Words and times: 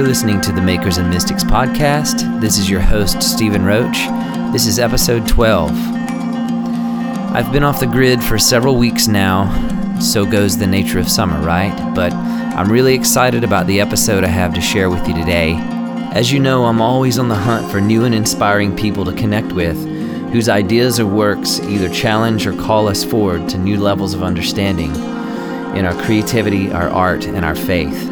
You're 0.00 0.08
listening 0.08 0.40
to 0.40 0.52
the 0.52 0.62
Makers 0.62 0.96
and 0.96 1.10
Mystics 1.10 1.44
podcast. 1.44 2.40
This 2.40 2.56
is 2.56 2.70
your 2.70 2.80
host, 2.80 3.22
Stephen 3.22 3.66
Roach. 3.66 3.98
This 4.50 4.66
is 4.66 4.78
episode 4.78 5.28
12. 5.28 5.70
I've 7.34 7.52
been 7.52 7.62
off 7.62 7.80
the 7.80 7.86
grid 7.86 8.22
for 8.22 8.38
several 8.38 8.76
weeks 8.76 9.08
now. 9.08 9.50
So 10.00 10.24
goes 10.24 10.56
the 10.56 10.66
nature 10.66 10.98
of 10.98 11.06
summer, 11.06 11.38
right? 11.42 11.92
But 11.94 12.14
I'm 12.14 12.72
really 12.72 12.94
excited 12.94 13.44
about 13.44 13.66
the 13.66 13.78
episode 13.78 14.24
I 14.24 14.28
have 14.28 14.54
to 14.54 14.60
share 14.62 14.88
with 14.88 15.06
you 15.06 15.12
today. 15.12 15.56
As 16.14 16.32
you 16.32 16.40
know, 16.40 16.64
I'm 16.64 16.80
always 16.80 17.18
on 17.18 17.28
the 17.28 17.34
hunt 17.34 17.70
for 17.70 17.78
new 17.78 18.06
and 18.06 18.14
inspiring 18.14 18.74
people 18.74 19.04
to 19.04 19.12
connect 19.12 19.52
with 19.52 19.76
whose 20.32 20.48
ideas 20.48 20.98
or 20.98 21.04
works 21.04 21.60
either 21.60 21.90
challenge 21.90 22.46
or 22.46 22.56
call 22.56 22.88
us 22.88 23.04
forward 23.04 23.50
to 23.50 23.58
new 23.58 23.78
levels 23.78 24.14
of 24.14 24.22
understanding 24.22 24.94
in 25.76 25.84
our 25.84 25.94
creativity, 26.04 26.72
our 26.72 26.88
art, 26.88 27.26
and 27.26 27.44
our 27.44 27.54
faith. 27.54 28.09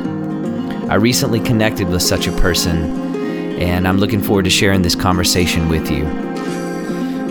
I 0.89 0.95
recently 0.95 1.39
connected 1.39 1.87
with 1.89 2.01
such 2.01 2.27
a 2.29 2.33
person, 2.33 3.61
and 3.61 3.87
I'm 3.87 3.99
looking 3.99 4.23
forward 4.23 4.45
to 4.45 4.51
sharing 4.51 4.81
this 4.81 4.95
conversation 4.95 5.69
with 5.69 5.91
you. 5.91 6.05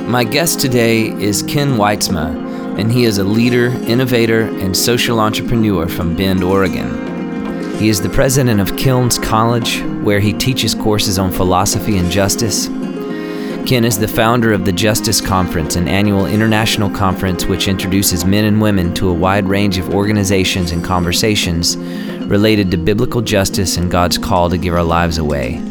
My 0.08 0.24
guest 0.24 0.60
today 0.60 1.08
is 1.08 1.42
Ken 1.42 1.70
Wytsma, 1.70 2.78
and 2.78 2.92
he 2.92 3.06
is 3.06 3.18
a 3.18 3.24
leader, 3.24 3.70
innovator, 3.88 4.42
and 4.42 4.78
social 4.78 5.20
entrepreneur 5.20 5.88
from 5.88 6.16
Bend, 6.16 6.44
Oregon. 6.44 7.74
He 7.80 7.90
is 7.90 8.00
the 8.00 8.10
president 8.10 8.62
of 8.62 8.78
Kilns 8.78 9.18
College, 9.18 9.82
where 10.04 10.20
he 10.20 10.34
teaches 10.34 10.76
courses 10.76 11.18
on 11.18 11.32
philosophy 11.32 11.98
and 11.98 12.12
justice. 12.12 12.68
Ken 13.68 13.84
is 13.84 13.98
the 13.98 14.08
founder 14.08 14.54
of 14.54 14.66
the 14.66 14.72
Justice 14.72 15.20
Conference, 15.20 15.76
an 15.76 15.88
annual 15.88 16.28
international 16.28 16.92
conference 16.92 17.46
which 17.46 17.68
introduces 17.68 18.24
men 18.24 18.46
and 18.46 18.62
women 18.62 18.94
to 18.94 19.10
a 19.10 19.14
wide 19.14 19.48
range 19.48 19.80
of 19.80 19.96
organizations 19.96 20.72
and 20.72 20.84
conversations 20.84 21.76
related 22.28 22.70
to 22.72 22.78
biblical 22.78 23.22
justice 23.22 23.78
and 23.78 23.90
God's 23.90 24.18
call 24.18 24.50
to 24.50 24.58
give 24.58 24.74
our 24.74 24.84
lives 24.84 25.18
away. 25.18 25.62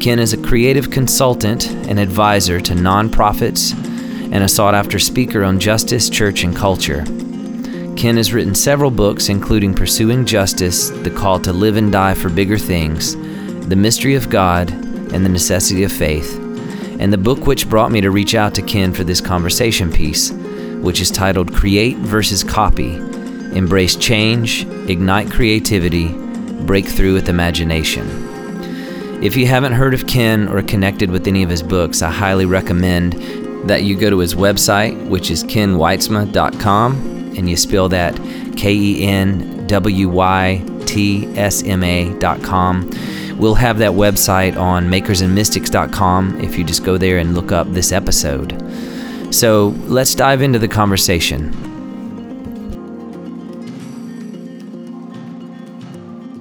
Ken 0.00 0.18
is 0.18 0.32
a 0.32 0.42
creative 0.42 0.90
consultant 0.90 1.68
and 1.88 1.98
advisor 1.98 2.60
to 2.60 2.74
nonprofits 2.74 3.72
and 4.32 4.42
a 4.42 4.48
sought 4.48 4.74
after 4.74 4.98
speaker 4.98 5.44
on 5.44 5.60
justice, 5.60 6.10
church, 6.10 6.42
and 6.42 6.54
culture. 6.54 7.04
Ken 7.96 8.16
has 8.16 8.32
written 8.32 8.54
several 8.54 8.90
books, 8.90 9.28
including 9.28 9.72
Pursuing 9.72 10.26
Justice, 10.26 10.90
The 10.90 11.10
Call 11.10 11.38
to 11.40 11.52
Live 11.52 11.76
and 11.76 11.90
Die 11.92 12.14
for 12.14 12.28
Bigger 12.28 12.58
Things, 12.58 13.14
The 13.68 13.76
Mystery 13.76 14.16
of 14.16 14.28
God, 14.28 14.70
and 14.70 15.24
The 15.24 15.30
Necessity 15.30 15.84
of 15.84 15.92
Faith, 15.92 16.38
and 16.98 17.12
the 17.12 17.18
book 17.18 17.46
which 17.46 17.70
brought 17.70 17.92
me 17.92 18.00
to 18.00 18.10
reach 18.10 18.34
out 18.34 18.54
to 18.56 18.62
Ken 18.62 18.92
for 18.92 19.04
this 19.04 19.20
conversation 19.20 19.92
piece, 19.92 20.32
which 20.82 21.00
is 21.00 21.10
titled 21.10 21.54
Create 21.54 21.96
versus 21.98 22.44
Copy 22.44 23.05
Embrace 23.56 23.96
change, 23.96 24.66
ignite 24.86 25.30
creativity, 25.30 26.08
break 26.66 26.84
through 26.84 27.14
with 27.14 27.30
imagination. 27.30 28.06
If 29.22 29.34
you 29.34 29.46
haven't 29.46 29.72
heard 29.72 29.94
of 29.94 30.06
Ken 30.06 30.46
or 30.48 30.60
connected 30.60 31.10
with 31.10 31.26
any 31.26 31.42
of 31.42 31.48
his 31.48 31.62
books, 31.62 32.02
I 32.02 32.10
highly 32.10 32.44
recommend 32.44 33.14
that 33.66 33.82
you 33.82 33.96
go 33.96 34.10
to 34.10 34.18
his 34.18 34.34
website, 34.34 35.08
which 35.08 35.30
is 35.30 35.42
kenwytsma.com, 35.42 36.92
and 37.38 37.48
you 37.48 37.56
spell 37.56 37.88
that 37.88 38.14
K 38.58 38.74
E 38.74 39.02
N 39.04 39.66
W 39.66 40.10
Y 40.10 40.62
T 40.84 41.26
S 41.34 41.62
M 41.62 41.82
A.com. 41.82 42.90
We'll 43.38 43.54
have 43.54 43.78
that 43.78 43.92
website 43.92 44.58
on 44.58 44.90
makersandmystics.com 44.90 46.42
if 46.42 46.58
you 46.58 46.64
just 46.64 46.84
go 46.84 46.98
there 46.98 47.16
and 47.16 47.34
look 47.34 47.52
up 47.52 47.72
this 47.72 47.90
episode. 47.90 48.54
So 49.34 49.68
let's 49.86 50.14
dive 50.14 50.42
into 50.42 50.58
the 50.58 50.68
conversation. 50.68 51.65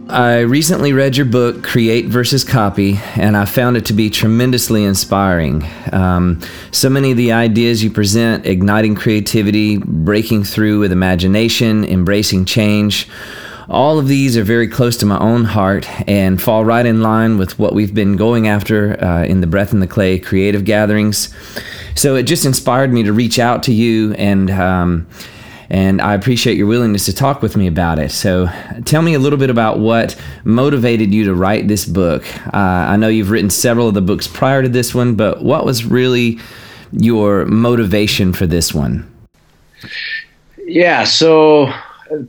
I 0.09 0.41
recently 0.41 0.93
read 0.93 1.17
your 1.17 1.25
book, 1.25 1.63
Create 1.63 2.05
versus 2.05 2.43
Copy, 2.43 2.99
and 3.15 3.35
I 3.35 3.45
found 3.45 3.75
it 3.75 3.87
to 3.87 3.93
be 3.93 4.11
tremendously 4.11 4.83
inspiring. 4.83 5.67
Um, 5.91 6.41
so 6.69 6.91
many 6.91 7.09
of 7.09 7.17
the 7.17 7.31
ideas 7.31 7.83
you 7.83 7.89
present, 7.89 8.45
igniting 8.45 8.93
creativity, 8.93 9.77
breaking 9.77 10.43
through 10.43 10.79
with 10.79 10.91
imagination, 10.91 11.83
embracing 11.85 12.45
change, 12.45 13.09
all 13.67 13.97
of 13.97 14.07
these 14.07 14.37
are 14.37 14.43
very 14.43 14.67
close 14.67 14.95
to 14.97 15.07
my 15.07 15.17
own 15.17 15.43
heart 15.43 15.89
and 16.07 16.39
fall 16.39 16.63
right 16.63 16.85
in 16.85 17.01
line 17.01 17.39
with 17.39 17.57
what 17.57 17.73
we've 17.73 17.95
been 17.95 18.15
going 18.15 18.47
after 18.47 19.03
uh, 19.03 19.23
in 19.23 19.41
the 19.41 19.47
Breath 19.47 19.73
in 19.73 19.79
the 19.79 19.87
Clay 19.87 20.19
creative 20.19 20.65
gatherings. 20.65 21.33
So 21.95 22.15
it 22.15 22.23
just 22.23 22.45
inspired 22.45 22.93
me 22.93 23.01
to 23.03 23.11
reach 23.11 23.39
out 23.39 23.63
to 23.63 23.73
you 23.73 24.13
and. 24.13 24.51
Um, 24.51 25.07
and 25.69 26.01
I 26.01 26.13
appreciate 26.13 26.57
your 26.57 26.67
willingness 26.67 27.05
to 27.05 27.13
talk 27.13 27.41
with 27.41 27.57
me 27.57 27.67
about 27.67 27.99
it. 27.99 28.11
So, 28.11 28.47
tell 28.85 29.01
me 29.01 29.13
a 29.13 29.19
little 29.19 29.39
bit 29.39 29.49
about 29.49 29.79
what 29.79 30.19
motivated 30.43 31.13
you 31.13 31.25
to 31.25 31.33
write 31.33 31.67
this 31.67 31.85
book. 31.85 32.23
Uh, 32.53 32.57
I 32.57 32.95
know 32.97 33.07
you've 33.07 33.31
written 33.31 33.49
several 33.49 33.87
of 33.87 33.93
the 33.93 34.01
books 34.01 34.27
prior 34.27 34.61
to 34.61 34.69
this 34.69 34.93
one, 34.93 35.15
but 35.15 35.43
what 35.43 35.65
was 35.65 35.85
really 35.85 36.39
your 36.91 37.45
motivation 37.45 38.33
for 38.33 38.45
this 38.45 38.73
one? 38.73 39.11
Yeah, 40.65 41.03
so 41.03 41.71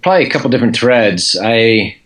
probably 0.03 0.27
a 0.27 0.31
couple 0.31 0.51
different 0.51 0.77
threads. 0.77 1.37
I, 1.43 1.97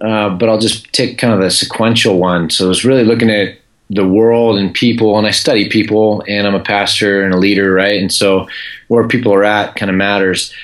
uh, 0.00 0.30
but 0.30 0.48
I'll 0.48 0.58
just 0.58 0.92
take 0.92 1.18
kind 1.18 1.32
of 1.32 1.40
the 1.40 1.50
sequential 1.50 2.18
one. 2.18 2.50
So, 2.50 2.66
I 2.66 2.68
was 2.68 2.84
really 2.84 3.04
looking 3.04 3.30
at 3.30 3.59
the 3.90 4.06
world 4.06 4.56
and 4.56 4.72
people 4.72 5.18
and 5.18 5.26
I 5.26 5.32
study 5.32 5.68
people 5.68 6.22
and 6.28 6.46
I'm 6.46 6.54
a 6.54 6.62
pastor 6.62 7.22
and 7.22 7.34
a 7.34 7.38
leader, 7.38 7.72
right? 7.72 8.00
And 8.00 8.12
so 8.12 8.48
where 8.88 9.06
people 9.06 9.34
are 9.34 9.44
at 9.44 9.74
kind 9.74 9.90
of 9.90 9.96
matters. 9.96 10.54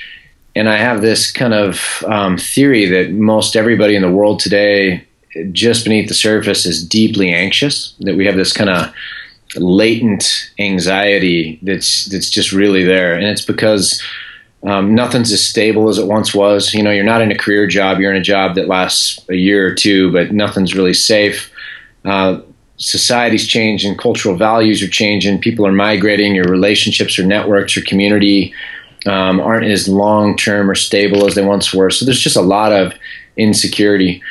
And 0.55 0.69
I 0.69 0.77
have 0.77 1.01
this 1.01 1.31
kind 1.31 1.53
of 1.53 2.03
um, 2.07 2.37
theory 2.37 2.85
that 2.85 3.11
most 3.11 3.55
everybody 3.55 3.95
in 3.95 4.01
the 4.01 4.11
world 4.11 4.39
today, 4.39 5.05
just 5.51 5.83
beneath 5.83 6.07
the 6.07 6.15
surface, 6.15 6.65
is 6.65 6.87
deeply 6.87 7.31
anxious. 7.31 7.93
That 7.99 8.15
we 8.15 8.25
have 8.25 8.37
this 8.37 8.53
kind 8.53 8.69
of 8.69 8.91
latent 9.55 10.51
anxiety 10.57 11.59
that's 11.61 12.05
that's 12.05 12.31
just 12.31 12.51
really 12.51 12.83
there, 12.83 13.13
and 13.13 13.23
it's 13.25 13.45
because 13.45 14.01
um, 14.63 14.95
nothing's 14.95 15.31
as 15.31 15.45
stable 15.45 15.89
as 15.89 15.99
it 15.99 16.07
once 16.07 16.33
was. 16.33 16.73
You 16.73 16.81
know, 16.81 16.91
you're 16.91 17.03
not 17.03 17.21
in 17.21 17.31
a 17.31 17.37
career 17.37 17.67
job; 17.67 17.99
you're 17.99 18.11
in 18.11 18.19
a 18.19 18.23
job 18.23 18.55
that 18.55 18.67
lasts 18.67 19.23
a 19.29 19.35
year 19.35 19.67
or 19.67 19.75
two, 19.75 20.11
but 20.11 20.31
nothing's 20.31 20.75
really 20.75 20.95
safe. 20.95 21.51
Uh, 22.03 22.41
society's 22.77 23.47
changing, 23.47 23.97
cultural 23.97 24.35
values 24.35 24.81
are 24.81 24.87
changing, 24.87 25.39
people 25.39 25.65
are 25.65 25.71
migrating, 25.71 26.35
your 26.35 26.45
relationships 26.45 27.17
or 27.19 27.25
networks 27.25 27.75
or 27.75 27.81
community 27.81 28.53
um, 29.05 29.39
aren't 29.39 29.65
as 29.65 29.87
long 29.87 30.35
term 30.35 30.69
or 30.69 30.75
stable 30.75 31.27
as 31.27 31.35
they 31.35 31.43
once 31.43 31.73
were. 31.73 31.89
So 31.89 32.05
there's 32.05 32.19
just 32.19 32.35
a 32.35 32.41
lot 32.41 32.71
of 32.71 32.93
insecurity. 33.35 34.21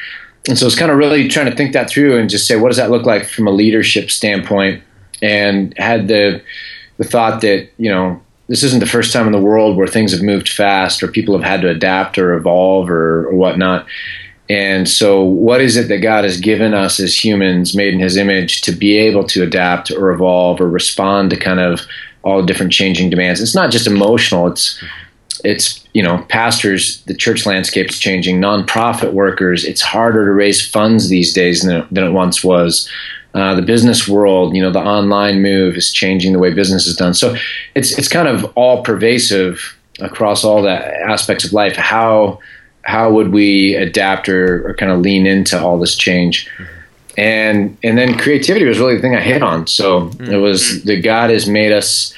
And 0.49 0.57
so 0.57 0.67
it's 0.67 0.79
kind 0.79 0.93
of 0.93 0.99
really 0.99 1.29
trying 1.29 1.51
to 1.51 1.57
think 1.57 1.73
that 1.73 1.91
through 1.91 2.19
and 2.19 2.31
just 2.31 2.47
say, 2.47 2.57
what 2.57 2.69
does 2.69 2.77
that 2.77 2.91
look 2.91 3.05
like 3.05 3.27
from 3.27 3.49
a 3.49 3.51
leadership 3.51 4.11
standpoint? 4.11 4.83
And 5.23 5.77
had 5.79 6.09
the 6.09 6.43
the 6.99 7.05
thought 7.05 7.41
that, 7.43 7.69
you 7.79 7.91
know, 7.91 8.23
this 8.49 8.63
isn't 8.63 8.81
the 8.81 8.87
first 8.87 9.13
time 9.13 9.27
in 9.27 9.33
the 9.33 9.41
world 9.41 9.77
where 9.77 9.87
things 9.87 10.13
have 10.13 10.23
moved 10.23 10.49
fast 10.49 11.03
or 11.03 11.09
people 11.09 11.37
have 11.37 11.47
had 11.47 11.61
to 11.63 11.69
adapt 11.69 12.17
or 12.17 12.35
evolve 12.35 12.89
or, 12.89 13.27
or 13.27 13.35
whatnot. 13.35 13.87
And 14.49 14.89
so, 14.89 15.23
what 15.23 15.61
is 15.61 15.77
it 15.77 15.89
that 15.89 15.99
God 15.99 16.25
has 16.25 16.39
given 16.39 16.73
us 16.73 17.01
as 17.01 17.25
humans, 17.25 17.75
made 17.75 17.95
in 17.95 18.01
His 18.01 18.17
image, 18.17 18.61
to 18.63 18.73
be 18.73 18.97
able 18.97 19.25
to 19.25 19.43
adapt 19.43 19.91
or 19.91 20.11
evolve 20.11 20.61
or 20.61 20.69
respond 20.69 21.31
to 21.31 21.37
kind 21.37 21.59
of 21.59 21.81
all 22.23 22.45
different 22.45 22.73
changing 22.73 23.11
demands? 23.11 23.41
It's 23.41 23.55
not 23.55 23.71
just 23.71 23.87
emotional. 23.87 24.47
It's 24.47 24.83
it's 25.45 25.85
you 25.95 26.03
know 26.03 26.25
pastors. 26.29 27.03
The 27.05 27.15
church 27.15 27.45
landscape 27.45 27.91
is 27.91 27.99
changing. 27.99 28.41
Nonprofit 28.41 29.13
workers. 29.13 29.65
It's 29.65 29.83
harder 29.83 30.25
to 30.27 30.33
raise 30.33 30.67
funds 30.67 31.09
these 31.09 31.33
days 31.33 31.63
than 31.63 31.77
it, 31.77 31.93
than 31.93 32.05
it 32.05 32.13
once 32.13 32.45
was. 32.45 32.89
Uh, 33.35 33.55
the 33.55 33.63
business 33.63 34.09
world, 34.09 34.57
you 34.57 34.63
know, 34.63 34.71
the 34.71 34.79
online 34.79 35.43
move 35.43 35.77
is 35.77 35.93
changing 35.93 36.33
the 36.33 36.39
way 36.39 36.55
business 36.55 36.87
is 36.87 36.97
done. 36.97 37.15
So 37.15 37.37
it's 37.75 37.99
it's 37.99 38.09
kind 38.09 38.29
of 38.29 38.45
all 38.55 38.83
pervasive 38.83 39.77
across 39.99 40.45
all 40.45 40.63
the 40.63 40.71
aspects 40.71 41.45
of 41.45 41.53
life. 41.53 41.77
How 41.77 42.39
how 42.87 43.11
would 43.11 43.33
we 43.33 43.75
adapt 43.75 44.29
or, 44.29 44.69
or 44.69 44.75
kind 44.75 44.93
of 44.93 45.01
lean 45.01 45.27
into 45.27 45.61
all 45.61 45.79
this 45.79 45.97
change? 45.97 46.49
And 47.19 47.77
and 47.83 47.99
then 47.99 48.17
creativity 48.17 48.65
was 48.65 48.79
really 48.79 48.95
the 48.95 49.03
thing 49.03 49.17
I 49.17 49.21
hit 49.21 49.43
on. 49.43 49.67
So 49.67 50.03
mm-hmm. 50.03 50.33
it 50.33 50.37
was 50.37 50.85
that 50.85 51.03
God 51.03 51.31
has 51.31 51.49
made 51.49 51.73
us 51.73 52.15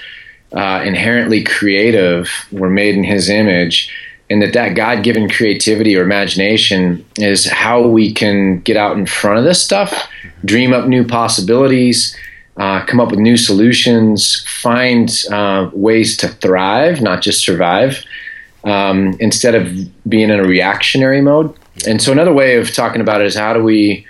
uh, 0.52 0.82
inherently 0.84 1.42
creative. 1.42 2.28
We're 2.52 2.68
made 2.68 2.96
in 2.96 3.04
His 3.04 3.30
image, 3.30 3.90
and 4.28 4.42
that 4.42 4.52
that 4.52 4.74
God-given 4.74 5.30
creativity 5.30 5.96
or 5.96 6.02
imagination 6.02 7.04
is 7.16 7.46
how 7.46 7.86
we 7.86 8.12
can 8.12 8.60
get 8.60 8.76
out 8.76 8.98
in 8.98 9.06
front 9.06 9.38
of 9.38 9.44
this 9.44 9.62
stuff, 9.62 10.08
dream 10.44 10.72
up 10.72 10.86
new 10.86 11.04
possibilities. 11.04 12.16
Uh, 12.56 12.84
come 12.86 12.98
up 12.98 13.12
with 13.12 13.20
new 13.20 13.36
solutions, 13.36 14.44
find 14.60 15.24
uh, 15.30 15.70
ways 15.72 16.16
to 16.16 16.26
thrive, 16.26 17.00
not 17.00 17.22
just 17.22 17.44
survive, 17.44 18.02
um, 18.64 19.16
instead 19.20 19.54
of 19.54 19.68
being 20.08 20.30
in 20.30 20.40
a 20.40 20.44
reactionary 20.44 21.20
mode. 21.20 21.54
And 21.86 22.02
so 22.02 22.12
another 22.12 22.32
way 22.32 22.56
of 22.56 22.72
talking 22.74 23.00
about 23.00 23.20
it 23.20 23.26
is 23.26 23.36
how 23.36 23.52
do 23.52 23.62
we 23.62 24.06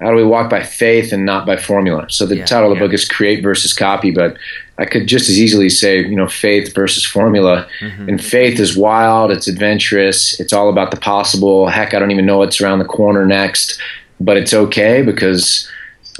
how 0.00 0.08
do 0.08 0.16
we 0.16 0.24
walk 0.24 0.48
by 0.48 0.62
faith 0.62 1.12
and 1.12 1.26
not 1.26 1.44
by 1.44 1.56
formula? 1.58 2.06
So 2.08 2.24
the 2.24 2.36
Yeah, 2.36 2.46
title 2.46 2.72
of 2.72 2.78
the 2.78 2.80
yeah. 2.80 2.86
book 2.86 2.94
is 2.94 3.06
Create 3.06 3.42
versus 3.42 3.74
Copy, 3.74 4.10
but 4.10 4.36
I 4.78 4.86
could 4.86 5.06
just 5.06 5.28
as 5.28 5.38
easily 5.38 5.68
say, 5.68 6.00
you 6.00 6.16
know, 6.16 6.26
faith 6.26 6.74
versus 6.74 7.04
formula. 7.04 7.68
Mm-hmm. 7.80 8.08
And 8.08 8.24
faith 8.24 8.58
is 8.58 8.74
wild, 8.74 9.30
it's 9.30 9.46
adventurous, 9.46 10.40
it's 10.40 10.54
all 10.54 10.70
about 10.70 10.90
the 10.90 10.96
possible. 10.96 11.68
Heck, 11.68 11.92
I 11.92 11.98
don't 11.98 12.10
even 12.10 12.24
know 12.24 12.38
what's 12.38 12.62
around 12.62 12.78
the 12.78 12.86
corner 12.86 13.26
next, 13.26 13.78
but 14.20 14.38
it's 14.38 14.54
okay 14.54 15.02
because 15.02 15.70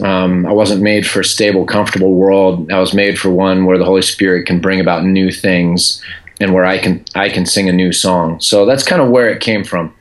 um, 0.02 0.44
I 0.44 0.52
wasn't 0.52 0.82
made 0.82 1.06
for 1.06 1.20
a 1.20 1.24
stable, 1.24 1.64
comfortable 1.64 2.14
world. 2.14 2.70
I 2.70 2.80
was 2.80 2.92
made 2.92 3.18
for 3.18 3.30
one 3.30 3.64
where 3.64 3.78
the 3.78 3.84
Holy 3.86 4.02
Spirit 4.02 4.46
can 4.46 4.60
bring 4.60 4.78
about 4.78 5.04
new 5.04 5.32
things 5.32 6.02
and 6.40 6.52
where 6.52 6.64
I 6.64 6.78
can 6.78 7.04
I 7.14 7.28
can 7.28 7.46
sing 7.46 7.68
a 7.68 7.72
new 7.72 7.92
song. 7.92 8.40
So 8.40 8.66
that's 8.66 8.82
kind 8.82 9.00
of 9.00 9.10
where 9.10 9.28
it 9.28 9.40
came 9.40 9.64
from. 9.64 9.94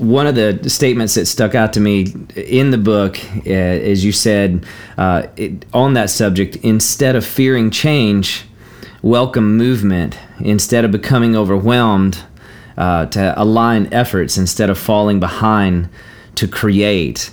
one 0.00 0.26
of 0.26 0.34
the 0.34 0.68
statements 0.70 1.14
that 1.14 1.26
stuck 1.26 1.54
out 1.54 1.74
to 1.74 1.80
me 1.80 2.14
in 2.34 2.70
the 2.70 2.78
book 2.78 3.18
uh, 3.46 3.50
is 3.50 4.02
you 4.02 4.12
said 4.12 4.64
uh, 4.96 5.26
it, 5.36 5.66
on 5.74 5.92
that 5.92 6.08
subject 6.08 6.56
instead 6.56 7.14
of 7.14 7.24
fearing 7.24 7.70
change 7.70 8.46
welcome 9.02 9.58
movement 9.58 10.18
instead 10.40 10.86
of 10.86 10.90
becoming 10.90 11.36
overwhelmed 11.36 12.24
uh, 12.78 13.04
to 13.06 13.34
align 13.40 13.92
efforts 13.92 14.38
instead 14.38 14.70
of 14.70 14.78
falling 14.78 15.20
behind 15.20 15.88
to 16.34 16.48
create 16.48 17.30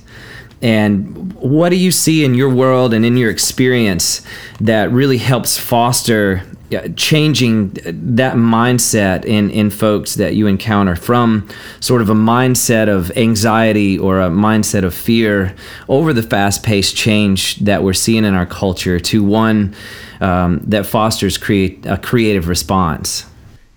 and 0.62 1.34
what 1.36 1.70
do 1.70 1.78
you 1.78 1.92
see 1.92 2.26
in 2.26 2.34
your 2.34 2.50
world 2.54 2.94
and 2.94 3.06
in 3.06 3.16
your 3.16 3.30
experience 3.30 4.22
that 4.60 4.92
really 4.92 5.20
helps 5.20 5.58
foster 5.58 6.44
uh, 6.74 6.90
changing 6.98 7.70
that 7.86 8.36
mindset 8.36 9.24
in, 9.24 9.50
in 9.52 9.70
folks 9.70 10.16
that 10.16 10.36
you 10.36 10.48
encounter 10.48 10.96
from 10.96 11.48
sort 11.80 12.02
of 12.02 12.10
a 12.10 12.14
mindset 12.14 12.90
of 12.90 13.10
anxiety 13.18 13.98
or 13.98 14.20
a 14.20 14.30
mindset 14.30 14.84
of 14.84 14.94
fear 14.94 15.56
over 15.88 16.12
the 16.12 16.24
fast 16.24 16.64
paced 16.64 16.96
change 16.96 17.58
that 17.60 17.84
we're 17.84 17.94
seeing 17.94 18.26
in 18.26 18.34
our 18.34 18.46
culture 18.46 19.00
to 19.00 19.24
one 19.24 19.74
um, 20.20 20.62
that 20.66 20.86
fosters 20.86 21.38
create 21.38 21.86
a 21.86 21.98
creative 21.98 22.48
response? 22.48 23.26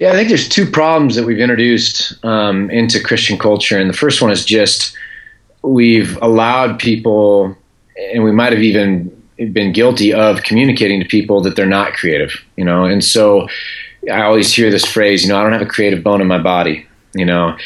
Yeah, 0.00 0.10
I 0.10 0.12
think 0.14 0.28
there's 0.28 0.48
two 0.48 0.68
problems 0.68 1.14
that 1.14 1.24
we've 1.24 1.38
introduced 1.38 2.24
um, 2.24 2.70
into 2.70 3.00
Christian 3.00 3.38
culture, 3.38 3.78
and 3.78 3.88
the 3.88 3.96
first 3.96 4.22
one 4.22 4.30
is 4.30 4.44
just 4.44 4.96
we've 5.62 6.16
allowed 6.22 6.78
people, 6.78 7.54
and 8.14 8.24
we 8.24 8.32
might 8.32 8.52
have 8.52 8.62
even 8.62 9.19
been 9.48 9.72
guilty 9.72 10.12
of 10.12 10.42
communicating 10.42 11.00
to 11.00 11.06
people 11.06 11.40
that 11.42 11.56
they're 11.56 11.66
not 11.66 11.94
creative, 11.94 12.32
you 12.56 12.64
know. 12.64 12.84
And 12.84 13.02
so 13.02 13.48
I 14.10 14.22
always 14.22 14.54
hear 14.54 14.70
this 14.70 14.84
phrase, 14.84 15.22
you 15.22 15.28
know, 15.28 15.38
I 15.38 15.42
don't 15.42 15.52
have 15.52 15.62
a 15.62 15.66
creative 15.66 16.02
bone 16.02 16.20
in 16.20 16.26
my 16.26 16.38
body, 16.38 16.86
you 17.14 17.24
know. 17.24 17.56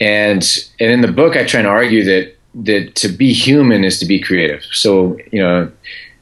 And 0.00 0.46
and 0.80 0.90
in 0.90 1.00
the 1.00 1.12
book, 1.12 1.36
I 1.36 1.44
try 1.44 1.62
to 1.62 1.68
argue 1.68 2.04
that 2.04 2.36
that 2.64 2.94
to 2.96 3.08
be 3.08 3.32
human 3.32 3.84
is 3.84 3.98
to 4.00 4.06
be 4.06 4.20
creative. 4.20 4.64
So 4.72 5.18
you 5.32 5.42
know, 5.42 5.70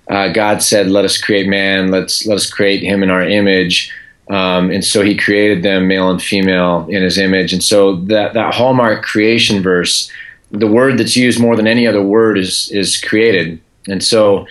uh, 0.08 0.29
God 0.32 0.62
said, 0.62 0.88
"Let 0.88 1.05
us 1.05 1.19
create 1.19 1.49
man. 1.49 1.91
Let's 1.91 2.26
let 2.26 2.37
us 2.37 2.50
create 2.50 2.82
him 2.82 3.03
in 3.03 3.11
our 3.11 3.23
image." 3.23 3.93
Um, 4.29 4.70
and 4.70 4.85
so 4.85 5.03
He 5.03 5.17
created 5.17 5.62
them, 5.62 5.87
male 5.87 6.11
and 6.11 6.20
female, 6.20 6.87
in 6.88 7.03
His 7.03 7.19
image. 7.19 7.53
And 7.53 7.62
so 7.62 7.97
that 8.06 8.35
that 8.35 8.55
hallmark 8.55 9.05
creation 9.05 9.62
verse, 9.62 10.11
the 10.50 10.67
word 10.67 10.99
that's 10.99 11.17
used 11.17 11.41
more 11.41 11.55
than 11.55 11.67
any 11.67 11.87
other 11.87 12.03
word 12.03 12.38
is 12.38 12.70
is 12.73 13.00
created. 13.00 13.61
And 13.88 14.03
so 14.03 14.47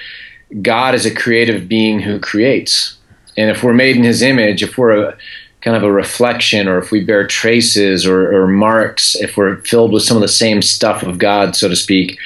God 0.61 0.95
is 0.95 1.05
a 1.05 1.13
creative 1.13 1.67
being 1.67 1.99
who 1.99 2.19
creates. 2.19 2.97
And 3.37 3.49
if 3.49 3.63
we're 3.63 3.73
made 3.73 3.97
in 3.97 4.03
His 4.03 4.21
image, 4.21 4.63
if 4.63 4.77
we're 4.77 5.09
a 5.09 5.17
kind 5.61 5.75
of 5.75 5.83
a 5.83 5.91
reflection, 5.91 6.67
or 6.67 6.77
if 6.77 6.91
we 6.91 7.03
bear 7.03 7.25
traces 7.25 8.05
or, 8.05 8.31
or 8.31 8.47
marks, 8.47 9.15
if 9.15 9.35
we're 9.35 9.57
filled 9.61 9.91
with 9.91 10.03
some 10.03 10.15
of 10.15 10.21
the 10.21 10.27
same 10.27 10.61
stuff 10.61 11.01
of 11.01 11.17
God, 11.17 11.55
so 11.55 11.67
to 11.67 11.75
speak, 11.75 12.19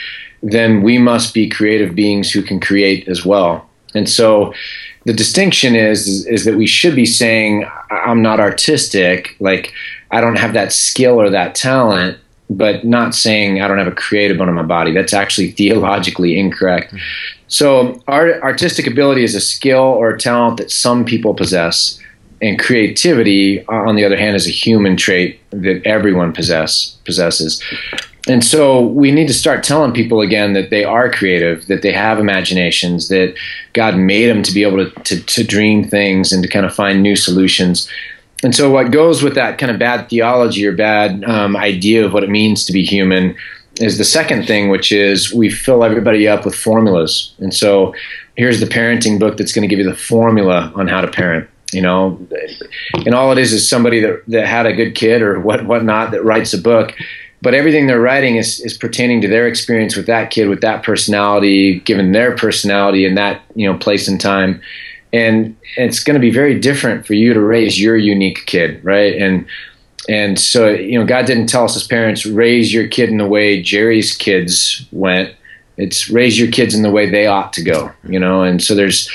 then 0.43 0.81
we 0.81 0.97
must 0.97 1.33
be 1.33 1.49
creative 1.49 1.95
beings 1.95 2.31
who 2.31 2.41
can 2.41 2.59
create 2.59 3.07
as 3.07 3.25
well. 3.25 3.67
And 3.95 4.09
so 4.09 4.53
the 5.05 5.13
distinction 5.13 5.75
is, 5.75 6.07
is 6.07 6.25
is 6.27 6.45
that 6.45 6.55
we 6.55 6.67
should 6.67 6.95
be 6.95 7.05
saying 7.05 7.69
I'm 7.89 8.21
not 8.21 8.39
artistic, 8.39 9.35
like 9.39 9.73
I 10.11 10.21
don't 10.21 10.37
have 10.37 10.53
that 10.53 10.73
skill 10.73 11.19
or 11.19 11.29
that 11.29 11.55
talent, 11.55 12.17
but 12.49 12.83
not 12.83 13.15
saying 13.15 13.61
I 13.61 13.67
don't 13.67 13.77
have 13.77 13.87
a 13.87 13.91
creative 13.91 14.37
bone 14.37 14.49
in 14.49 14.55
my 14.55 14.63
body. 14.63 14.91
That's 14.91 15.13
actually 15.13 15.51
theologically 15.59 16.37
incorrect. 16.37 16.93
Mm-hmm. 16.93 17.38
So 17.49 18.01
our 18.07 18.41
artistic 18.41 18.87
ability 18.87 19.23
is 19.23 19.35
a 19.35 19.41
skill 19.41 19.79
or 19.81 20.11
a 20.11 20.17
talent 20.17 20.57
that 20.57 20.71
some 20.71 21.03
people 21.03 21.33
possess, 21.33 21.99
and 22.41 22.57
creativity, 22.57 23.65
on 23.67 23.95
the 23.95 24.05
other 24.05 24.17
hand, 24.17 24.35
is 24.35 24.47
a 24.47 24.51
human 24.51 24.95
trait 24.95 25.41
that 25.49 25.81
everyone 25.85 26.31
possess 26.31 26.97
possesses. 27.03 27.61
And 28.27 28.43
so 28.43 28.85
we 28.85 29.11
need 29.11 29.27
to 29.27 29.33
start 29.33 29.63
telling 29.63 29.91
people 29.91 30.21
again 30.21 30.53
that 30.53 30.69
they 30.69 30.83
are 30.83 31.11
creative, 31.11 31.65
that 31.65 31.81
they 31.81 31.91
have 31.91 32.19
imaginations, 32.19 33.07
that 33.09 33.35
God 33.73 33.97
made 33.97 34.27
them 34.27 34.43
to 34.43 34.53
be 34.53 34.61
able 34.61 34.85
to, 34.85 35.03
to, 35.03 35.21
to 35.21 35.43
dream 35.43 35.83
things 35.83 36.31
and 36.31 36.43
to 36.43 36.49
kind 36.49 36.65
of 36.65 36.73
find 36.73 37.01
new 37.01 37.15
solutions. 37.15 37.89
And 38.43 38.55
so, 38.55 38.69
what 38.69 38.91
goes 38.91 39.23
with 39.23 39.35
that 39.35 39.57
kind 39.57 39.71
of 39.71 39.79
bad 39.79 40.09
theology 40.09 40.65
or 40.65 40.71
bad 40.73 41.23
um, 41.25 41.57
idea 41.57 42.05
of 42.05 42.13
what 42.13 42.23
it 42.23 42.29
means 42.29 42.63
to 42.65 42.71
be 42.71 42.83
human 42.83 43.35
is 43.79 43.97
the 43.97 44.05
second 44.05 44.45
thing, 44.45 44.69
which 44.69 44.91
is 44.91 45.33
we 45.33 45.49
fill 45.49 45.83
everybody 45.83 46.27
up 46.27 46.45
with 46.45 46.55
formulas. 46.55 47.33
And 47.39 47.53
so, 47.53 47.93
here's 48.35 48.59
the 48.59 48.65
parenting 48.65 49.19
book 49.19 49.37
that's 49.37 49.51
going 49.51 49.67
to 49.67 49.67
give 49.67 49.79
you 49.83 49.89
the 49.89 49.97
formula 49.97 50.71
on 50.75 50.87
how 50.87 51.01
to 51.01 51.07
parent. 51.07 51.49
You 51.71 51.81
know, 51.83 52.19
and 53.05 53.13
all 53.13 53.31
it 53.31 53.37
is 53.37 53.53
is 53.53 53.69
somebody 53.69 53.99
that, 53.99 54.23
that 54.27 54.47
had 54.47 54.65
a 54.65 54.73
good 54.73 54.95
kid 54.95 55.21
or 55.21 55.39
what 55.39 55.65
whatnot 55.65 56.11
that 56.11 56.23
writes 56.23 56.53
a 56.53 56.57
book 56.57 56.95
but 57.41 57.53
everything 57.53 57.87
they're 57.87 58.01
writing 58.01 58.35
is, 58.35 58.59
is 58.59 58.77
pertaining 58.77 59.21
to 59.21 59.27
their 59.27 59.47
experience 59.47 59.95
with 59.95 60.07
that 60.07 60.31
kid 60.31 60.47
with 60.49 60.61
that 60.61 60.83
personality 60.83 61.79
given 61.81 62.11
their 62.11 62.35
personality 62.35 63.05
in 63.05 63.15
that 63.15 63.41
you 63.55 63.71
know 63.71 63.77
place 63.77 64.07
and 64.07 64.19
time 64.19 64.61
and 65.11 65.55
it's 65.77 66.03
going 66.03 66.15
to 66.15 66.19
be 66.19 66.31
very 66.31 66.59
different 66.59 67.05
for 67.05 67.13
you 67.13 67.33
to 67.33 67.41
raise 67.41 67.79
your 67.79 67.97
unique 67.97 68.45
kid 68.45 68.83
right 68.83 69.15
and 69.15 69.45
and 70.09 70.39
so 70.39 70.69
you 70.69 70.99
know 70.99 71.05
god 71.05 71.25
didn't 71.25 71.47
tell 71.47 71.63
us 71.63 71.75
as 71.75 71.87
parents 71.87 72.25
raise 72.25 72.73
your 72.73 72.87
kid 72.87 73.09
in 73.09 73.17
the 73.17 73.27
way 73.27 73.61
jerry's 73.61 74.15
kids 74.15 74.85
went 74.91 75.33
it's 75.77 76.09
raise 76.09 76.37
your 76.37 76.51
kids 76.51 76.73
in 76.75 76.81
the 76.81 76.91
way 76.91 77.09
they 77.09 77.27
ought 77.27 77.53
to 77.53 77.63
go 77.63 77.91
you 78.03 78.19
know 78.19 78.41
and 78.41 78.61
so 78.61 78.75
there's 78.75 79.09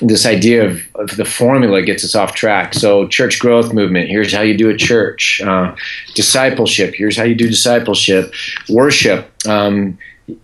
this 0.00 0.26
idea 0.26 0.64
of, 0.64 0.82
of, 0.96 1.16
the 1.16 1.24
formula 1.24 1.82
gets 1.82 2.04
us 2.04 2.14
off 2.14 2.34
track. 2.34 2.74
So, 2.74 3.06
church 3.06 3.38
growth 3.38 3.72
movement 3.72 4.08
here's 4.08 4.32
how 4.32 4.42
you 4.42 4.56
do 4.56 4.68
a 4.68 4.76
church. 4.76 5.40
Uh, 5.40 5.74
discipleship 6.14 6.94
here's 6.96 7.16
how 7.16 7.24
you 7.24 7.34
do 7.34 7.48
discipleship. 7.48 8.32
Worship. 8.68 9.30
Um, 9.46 9.98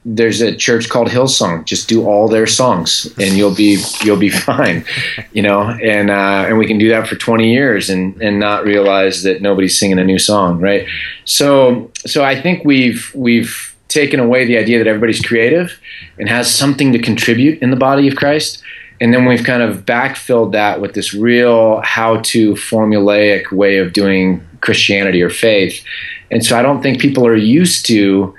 there's 0.04 0.40
a 0.40 0.54
church 0.54 0.88
called 0.88 1.08
Hillsong. 1.08 1.64
Just 1.64 1.88
do 1.88 2.06
all 2.06 2.28
their 2.28 2.46
songs, 2.46 3.06
and 3.18 3.36
you'll 3.36 3.54
be 3.54 3.82
you'll 4.02 4.18
be 4.18 4.30
fine, 4.48 4.84
you 5.32 5.42
know. 5.42 5.62
And 5.62 6.10
uh, 6.10 6.44
and 6.46 6.58
we 6.58 6.66
can 6.66 6.78
do 6.78 6.88
that 6.90 7.08
for 7.08 7.16
20 7.16 7.52
years, 7.52 7.90
and 7.90 8.20
and 8.20 8.38
not 8.38 8.64
realize 8.64 9.22
that 9.22 9.42
nobody's 9.42 9.78
singing 9.78 9.98
a 9.98 10.04
new 10.04 10.18
song, 10.18 10.60
right? 10.60 10.86
So 11.24 11.90
so 12.06 12.24
I 12.24 12.40
think 12.40 12.64
we've 12.64 13.10
we've 13.14 13.74
taken 13.88 14.20
away 14.20 14.44
the 14.44 14.56
idea 14.56 14.78
that 14.78 14.86
everybody's 14.86 15.20
creative 15.20 15.80
and 16.18 16.28
has 16.28 16.52
something 16.54 16.92
to 16.92 16.98
contribute 16.98 17.60
in 17.60 17.70
the 17.70 17.76
body 17.76 18.06
of 18.06 18.14
Christ 18.14 18.62
and 19.00 19.14
then 19.14 19.24
we've 19.24 19.44
kind 19.44 19.62
of 19.62 19.86
backfilled 19.86 20.52
that 20.52 20.80
with 20.80 20.94
this 20.94 21.14
real 21.14 21.80
how-to 21.80 22.52
formulaic 22.52 23.50
way 23.50 23.78
of 23.78 23.92
doing 23.92 24.46
Christianity 24.60 25.22
or 25.22 25.30
faith, 25.30 25.82
and 26.30 26.44
so 26.44 26.58
I 26.58 26.62
don't 26.62 26.82
think 26.82 27.00
people 27.00 27.26
are 27.26 27.36
used 27.36 27.86
to 27.86 28.34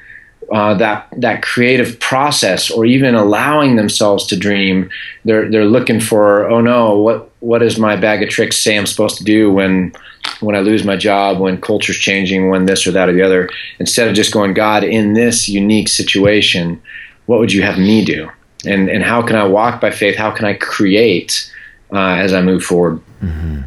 uh, 0.52 0.74
that 0.76 1.08
that 1.18 1.42
creative 1.42 2.00
process 2.00 2.70
or 2.70 2.86
even 2.86 3.16
allowing 3.16 3.76
themselves 3.76 4.26
to 4.28 4.38
dream. 4.38 4.90
They're 5.26 5.50
they're 5.50 5.66
looking 5.66 6.00
for 6.00 6.50
oh 6.50 6.62
no 6.62 6.98
what 6.98 7.32
what 7.40 7.60
does 7.60 7.78
my 7.78 7.96
bag 7.96 8.22
of 8.22 8.30
tricks 8.30 8.58
say 8.58 8.78
I'm 8.78 8.86
supposed 8.86 9.18
to 9.18 9.24
do 9.24 9.52
when 9.52 9.94
when 10.40 10.56
I 10.56 10.60
lose 10.60 10.84
my 10.84 10.96
job 10.98 11.40
when 11.40 11.60
culture's 11.60 11.98
changing 11.98 12.50
when 12.50 12.66
this 12.66 12.86
or 12.86 12.92
that 12.92 13.10
or 13.10 13.14
the 13.14 13.22
other 13.22 13.50
instead 13.80 14.08
of 14.08 14.14
just 14.14 14.34
going 14.34 14.54
God 14.54 14.84
in 14.84 15.14
this 15.14 15.50
unique 15.50 15.88
situation 15.88 16.82
what 17.26 17.40
would 17.40 17.54
you 17.54 17.64
have 17.64 17.78
me 17.78 18.04
do 18.04 18.30
and 18.66 18.90
and 18.90 19.04
how 19.04 19.22
can 19.22 19.36
I 19.36 19.46
walk 19.46 19.82
by 19.82 19.92
faith? 19.92 20.16
How 20.16 20.32
can 20.32 20.46
I 20.46 20.54
create 20.54 21.52
uh, 21.92 22.16
as 22.16 22.34
I 22.34 22.42
move 22.42 22.64
forward? 22.64 23.02
Mm-hmm. 23.22 23.62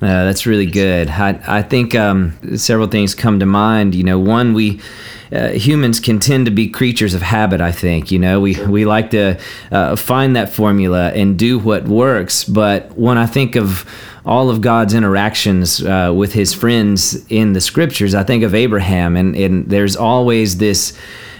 That's 0.00 0.46
really 0.46 0.66
good. 0.66 1.08
I, 1.10 1.40
I 1.46 1.62
think 1.62 1.94
um, 1.94 2.36
several 2.56 2.88
things 2.88 3.14
come 3.14 3.38
to 3.38 3.46
mind. 3.46 3.94
You 3.94 4.02
know, 4.02 4.18
one, 4.18 4.52
we 4.52 4.80
uh, 5.32 5.48
humans 5.48 6.00
can 6.00 6.18
tend 6.18 6.44
to 6.46 6.50
be 6.50 6.68
creatures 6.68 7.14
of 7.14 7.22
habit. 7.22 7.60
I 7.60 7.72
think 7.72 8.10
you 8.10 8.18
know 8.18 8.40
we 8.40 8.54
we 8.66 8.84
like 8.84 9.10
to 9.10 9.38
uh, 9.70 9.96
find 9.96 10.36
that 10.36 10.50
formula 10.50 11.10
and 11.10 11.38
do 11.38 11.58
what 11.58 11.84
works. 11.84 12.44
But 12.44 12.96
when 12.96 13.18
I 13.18 13.26
think 13.26 13.56
of 13.56 13.88
all 14.24 14.50
of 14.50 14.60
God's 14.60 14.94
interactions 14.94 15.82
uh, 15.82 16.12
with 16.14 16.32
His 16.32 16.52
friends 16.52 17.24
in 17.30 17.54
the 17.54 17.60
Scriptures, 17.60 18.14
I 18.14 18.24
think 18.24 18.44
of 18.44 18.54
Abraham, 18.54 19.16
and 19.16 19.34
and 19.34 19.68
there's 19.68 19.96
always 19.96 20.58
this 20.58 20.98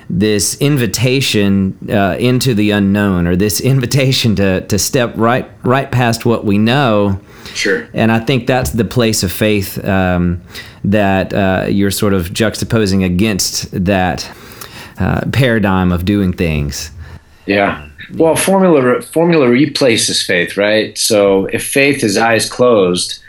this 0.09 0.57
invitation 0.61 1.77
uh, 1.91 2.17
into 2.19 2.55
the 2.55 2.71
unknown 2.71 3.27
or 3.27 3.37
this 3.37 3.61
invitation 3.73 4.37
to, 4.37 4.61
to 4.67 4.79
step 4.79 5.13
right 5.17 5.51
right 5.65 5.91
past 5.91 6.27
what 6.27 6.45
we 6.45 6.59
know 6.59 7.21
sure 7.47 7.89
and 7.93 8.11
i 8.13 8.19
think 8.19 8.47
that's 8.47 8.71
the 8.71 8.85
place 8.85 9.23
of 9.23 9.33
faith 9.33 9.83
um, 9.85 10.41
that 10.85 11.33
uh, 11.33 11.67
you're 11.69 11.91
sort 11.91 12.13
of 12.13 12.29
juxtaposing 12.29 13.05
against 13.05 13.71
that 13.85 14.31
uh, 14.99 15.23
paradigm 15.33 15.93
of 15.93 16.05
doing 16.05 16.33
things. 16.33 16.91
Yeah. 17.47 17.89
Well, 18.15 18.37
formula 18.37 19.01
formula 19.03 19.49
replaces 19.49 20.25
faith, 20.25 20.57
right? 20.57 20.97
So 20.99 21.47
if 21.47 21.67
faith 21.67 22.05
is 22.05 22.17
eyes 22.17 22.49
closed, 22.49 23.23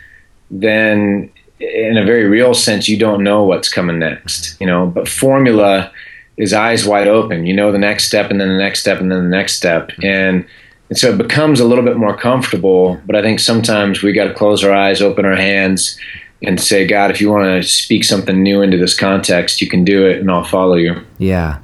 then 0.51 1.31
in 1.59 1.97
a 1.97 2.05
very 2.05 2.27
real 2.27 2.53
sense, 2.53 2.89
you 2.89 2.97
don't 2.97 3.23
know 3.23 3.43
what's 3.43 3.69
coming 3.69 3.99
next, 3.99 4.59
you 4.59 4.67
know. 4.67 4.87
But 4.87 5.07
formula 5.07 5.91
is 6.37 6.53
eyes 6.53 6.85
wide 6.85 7.07
open. 7.07 7.45
You 7.45 7.53
know 7.53 7.71
the 7.71 7.77
next 7.77 8.05
step, 8.05 8.29
and 8.29 8.41
then 8.41 8.49
the 8.49 8.57
next 8.57 8.81
step, 8.81 8.99
and 8.99 9.11
then 9.11 9.23
the 9.23 9.35
next 9.35 9.53
step, 9.53 9.91
and 10.01 10.45
and 10.89 10.97
so 10.97 11.11
it 11.11 11.17
becomes 11.17 11.59
a 11.59 11.65
little 11.65 11.83
bit 11.83 11.97
more 11.97 12.15
comfortable. 12.15 13.01
But 13.05 13.15
I 13.15 13.21
think 13.21 13.39
sometimes 13.39 14.03
we 14.03 14.13
got 14.13 14.25
to 14.25 14.33
close 14.33 14.63
our 14.63 14.71
eyes, 14.71 15.01
open 15.01 15.25
our 15.25 15.35
hands, 15.35 15.97
and 16.43 16.59
say, 16.59 16.85
God, 16.85 17.09
if 17.09 17.21
you 17.21 17.31
want 17.31 17.45
to 17.45 17.67
speak 17.67 18.03
something 18.03 18.43
new 18.43 18.61
into 18.61 18.77
this 18.77 18.97
context, 18.97 19.61
you 19.61 19.69
can 19.69 19.83
do 19.83 20.05
it, 20.05 20.19
and 20.19 20.29
I'll 20.29 20.43
follow 20.43 20.75
you. 20.75 21.03
Yeah, 21.17 21.59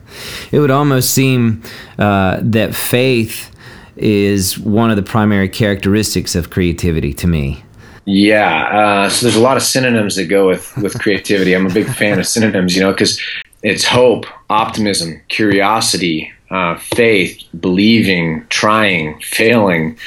it 0.51 0.59
would 0.59 0.71
almost 0.71 1.11
seem 1.11 1.61
uh, 1.97 2.39
that 2.41 2.73
faith 2.73 3.53
is 3.97 4.57
one 4.57 4.89
of 4.89 4.95
the 4.95 5.03
primary 5.03 5.49
characteristics 5.49 6.33
of 6.33 6.49
creativity 6.49 7.13
to 7.13 7.27
me. 7.27 7.63
Yeah, 8.05 8.67
uh, 8.69 9.09
so 9.09 9.25
there's 9.25 9.35
a 9.35 9.41
lot 9.41 9.57
of 9.57 9.63
synonyms 9.63 10.15
that 10.15 10.25
go 10.25 10.47
with 10.47 10.75
with 10.77 10.97
creativity. 11.01 11.53
I'm 11.53 11.67
a 11.67 11.73
big 11.73 11.87
fan 11.87 12.17
of 12.17 12.25
synonyms, 12.25 12.75
you 12.75 12.81
know, 12.81 12.91
because 12.91 13.21
it's 13.61 13.83
hope, 13.83 14.25
optimism, 14.49 15.21
curiosity, 15.27 16.31
uh, 16.51 16.77
faith, 16.77 17.43
believing, 17.59 18.45
trying, 18.49 19.19
failing, 19.21 19.97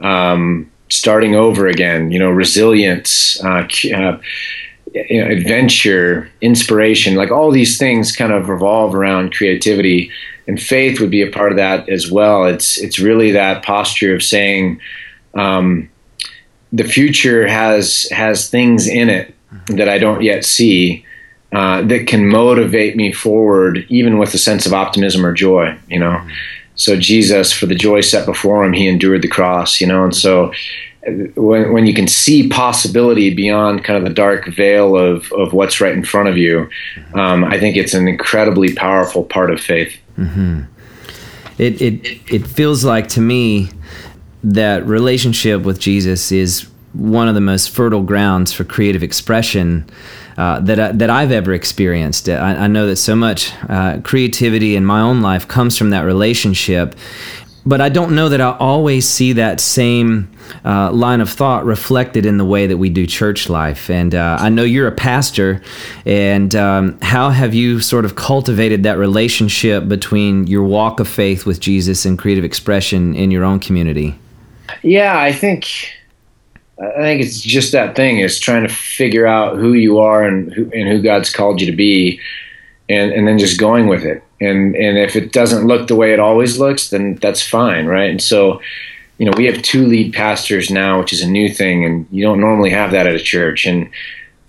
um, 0.00 0.70
starting 0.88 1.34
over 1.34 1.66
again. 1.66 2.10
You 2.10 2.18
know, 2.18 2.30
resilience, 2.30 3.42
uh, 3.44 3.66
uh, 3.94 4.20
you 4.94 5.22
know, 5.22 5.30
adventure, 5.30 6.30
inspiration. 6.40 7.14
Like 7.14 7.30
all 7.30 7.50
these 7.50 7.78
things 7.78 8.14
kind 8.14 8.32
of 8.32 8.48
revolve 8.48 8.94
around 8.94 9.34
creativity, 9.34 10.10
and 10.46 10.60
faith 10.60 11.00
would 11.00 11.10
be 11.10 11.22
a 11.22 11.30
part 11.30 11.52
of 11.52 11.56
that 11.56 11.88
as 11.88 12.10
well. 12.10 12.44
It's 12.44 12.78
it's 12.78 12.98
really 12.98 13.32
that 13.32 13.64
posture 13.64 14.14
of 14.14 14.22
saying. 14.22 14.80
Um, 15.34 15.88
the 16.72 16.84
future 16.84 17.48
has 17.48 18.06
has 18.10 18.48
things 18.48 18.86
in 18.86 19.10
it 19.10 19.34
that 19.66 19.88
I 19.88 19.98
don't 19.98 20.22
yet 20.22 20.44
see 20.44 21.04
uh, 21.52 21.82
that 21.82 22.06
can 22.06 22.28
motivate 22.28 22.96
me 22.96 23.12
forward, 23.12 23.84
even 23.88 24.18
with 24.18 24.32
a 24.34 24.38
sense 24.38 24.66
of 24.66 24.72
optimism 24.72 25.26
or 25.26 25.32
joy. 25.32 25.76
You 25.88 25.98
know, 25.98 26.28
so 26.76 26.96
Jesus, 26.96 27.52
for 27.52 27.66
the 27.66 27.74
joy 27.74 28.02
set 28.02 28.24
before 28.24 28.64
him, 28.64 28.72
he 28.72 28.88
endured 28.88 29.22
the 29.22 29.28
cross. 29.28 29.80
You 29.80 29.86
know, 29.86 30.04
and 30.04 30.14
so 30.14 30.52
uh, 31.06 31.10
when 31.34 31.72
when 31.72 31.86
you 31.86 31.94
can 31.94 32.06
see 32.06 32.48
possibility 32.48 33.34
beyond 33.34 33.84
kind 33.84 33.96
of 33.96 34.04
the 34.04 34.14
dark 34.14 34.46
veil 34.46 34.96
of 34.96 35.32
of 35.32 35.52
what's 35.52 35.80
right 35.80 35.92
in 35.92 36.04
front 36.04 36.28
of 36.28 36.36
you, 36.36 36.68
um, 37.14 37.44
I 37.44 37.58
think 37.58 37.76
it's 37.76 37.94
an 37.94 38.06
incredibly 38.06 38.74
powerful 38.74 39.24
part 39.24 39.50
of 39.50 39.60
faith. 39.60 39.96
Mm-hmm. 40.16 40.62
It 41.58 41.82
it 41.82 42.32
it 42.32 42.46
feels 42.46 42.84
like 42.84 43.08
to 43.08 43.20
me 43.20 43.70
that 44.42 44.86
relationship 44.86 45.62
with 45.62 45.78
Jesus 45.78 46.32
is 46.32 46.69
one 46.92 47.28
of 47.28 47.34
the 47.34 47.40
most 47.40 47.70
fertile 47.70 48.02
grounds 48.02 48.52
for 48.52 48.64
creative 48.64 49.02
expression 49.02 49.88
uh, 50.36 50.60
that 50.60 50.80
I, 50.80 50.92
that 50.92 51.10
I've 51.10 51.32
ever 51.32 51.52
experienced. 51.52 52.28
I, 52.28 52.54
I 52.54 52.66
know 52.66 52.86
that 52.86 52.96
so 52.96 53.14
much 53.14 53.52
uh, 53.68 54.00
creativity 54.02 54.76
in 54.76 54.84
my 54.84 55.00
own 55.00 55.20
life 55.20 55.46
comes 55.46 55.76
from 55.76 55.90
that 55.90 56.02
relationship, 56.02 56.94
but 57.66 57.80
I 57.80 57.90
don't 57.90 58.14
know 58.14 58.28
that 58.30 58.40
I 58.40 58.56
always 58.56 59.06
see 59.06 59.34
that 59.34 59.60
same 59.60 60.30
uh, 60.64 60.90
line 60.92 61.20
of 61.20 61.28
thought 61.30 61.64
reflected 61.64 62.26
in 62.26 62.38
the 62.38 62.44
way 62.44 62.66
that 62.66 62.78
we 62.78 62.88
do 62.88 63.06
church 63.06 63.48
life. 63.48 63.90
And 63.90 64.14
uh, 64.14 64.38
I 64.40 64.48
know 64.48 64.64
you're 64.64 64.88
a 64.88 64.92
pastor, 64.92 65.60
and 66.06 66.54
um, 66.54 66.98
how 67.02 67.30
have 67.30 67.54
you 67.54 67.80
sort 67.80 68.04
of 68.04 68.16
cultivated 68.16 68.82
that 68.84 68.98
relationship 68.98 69.88
between 69.88 70.46
your 70.46 70.64
walk 70.64 71.00
of 71.00 71.08
faith 71.08 71.44
with 71.44 71.60
Jesus 71.60 72.04
and 72.04 72.18
creative 72.18 72.44
expression 72.44 73.14
in 73.14 73.30
your 73.30 73.44
own 73.44 73.60
community? 73.60 74.18
Yeah, 74.82 75.20
I 75.20 75.32
think 75.32 75.92
I 76.80 77.02
think 77.02 77.22
it's 77.22 77.40
just 77.42 77.72
that 77.72 77.94
thing 77.94 78.20
is 78.20 78.40
trying 78.40 78.66
to 78.66 78.72
figure 78.72 79.26
out 79.26 79.58
who 79.58 79.74
you 79.74 79.98
are 79.98 80.24
and 80.24 80.52
who, 80.52 80.70
and 80.74 80.88
who 80.88 81.02
God's 81.02 81.30
called 81.30 81.60
you 81.60 81.70
to 81.70 81.76
be, 81.76 82.18
and 82.88 83.12
and 83.12 83.28
then 83.28 83.38
just 83.38 83.60
going 83.60 83.86
with 83.86 84.02
it. 84.02 84.22
And 84.40 84.74
and 84.74 84.96
if 84.96 85.14
it 85.14 85.32
doesn't 85.32 85.66
look 85.66 85.88
the 85.88 85.96
way 85.96 86.12
it 86.14 86.20
always 86.20 86.58
looks, 86.58 86.88
then 86.88 87.16
that's 87.16 87.46
fine, 87.46 87.84
right? 87.84 88.10
And 88.10 88.22
so, 88.22 88.62
you 89.18 89.26
know, 89.26 89.32
we 89.36 89.44
have 89.44 89.60
two 89.60 89.84
lead 89.86 90.14
pastors 90.14 90.70
now, 90.70 90.98
which 90.98 91.12
is 91.12 91.20
a 91.20 91.28
new 91.28 91.50
thing, 91.50 91.84
and 91.84 92.06
you 92.10 92.24
don't 92.24 92.40
normally 92.40 92.70
have 92.70 92.92
that 92.92 93.06
at 93.06 93.14
a 93.14 93.20
church. 93.20 93.66
And 93.66 93.90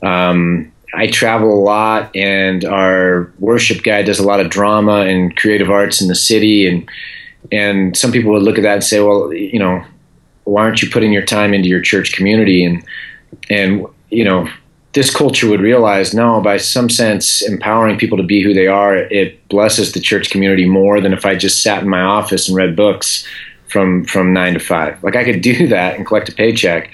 um, 0.02 0.72
I 0.94 1.08
travel 1.08 1.54
a 1.54 1.62
lot, 1.62 2.16
and 2.16 2.64
our 2.64 3.30
worship 3.40 3.84
guy 3.84 4.04
does 4.04 4.20
a 4.20 4.26
lot 4.26 4.40
of 4.40 4.50
drama 4.50 5.02
and 5.02 5.36
creative 5.36 5.70
arts 5.70 6.02
in 6.02 6.08
the 6.08 6.16
city, 6.16 6.66
and 6.66 6.90
and 7.52 7.98
some 7.98 8.14
people 8.14 8.32
would 8.32 8.44
look 8.44 8.58
at 8.58 8.64
that 8.64 8.76
and 8.76 8.84
say, 8.86 9.02
well, 9.02 9.34
you 9.34 9.60
know 9.60 9.84
why 10.44 10.64
aren't 10.64 10.82
you 10.82 10.90
putting 10.90 11.12
your 11.12 11.26
time 11.26 11.54
into 11.54 11.70
your 11.70 11.82
church 11.82 12.14
community? 12.14 12.64
And 12.66 12.84
and 13.50 13.86
you 14.10 14.24
know 14.24 14.50
this 14.94 15.14
culture 15.14 15.50
would 15.50 15.62
realize 15.62 16.14
no 16.14 16.42
by 16.42 16.58
some 16.58 16.90
sense 16.90 17.42
empowering 17.42 17.98
people 17.98 18.18
to 18.18 18.24
be 18.24 18.42
who 18.42 18.54
they 18.54 18.68
are 18.68 18.96
it 18.96 19.48
blesses 19.48 19.94
the 19.94 20.00
church 20.00 20.30
community 20.30 20.68
more 20.68 21.00
than 21.00 21.14
if 21.14 21.26
i 21.26 21.34
just 21.34 21.62
sat 21.64 21.82
in 21.82 21.90
my 21.90 22.02
office 22.02 22.48
and 22.48 22.58
read 22.58 22.76
books 22.76 23.26
from 23.68 24.04
from 24.04 24.34
nine 24.34 24.54
to 24.54 24.60
five. 24.60 25.02
Like 25.04 25.16
i 25.16 25.24
could 25.24 25.42
do 25.42 25.68
that 25.70 25.96
and 25.96 26.06
collect 26.06 26.30
a 26.30 26.34
paycheck 26.34 26.92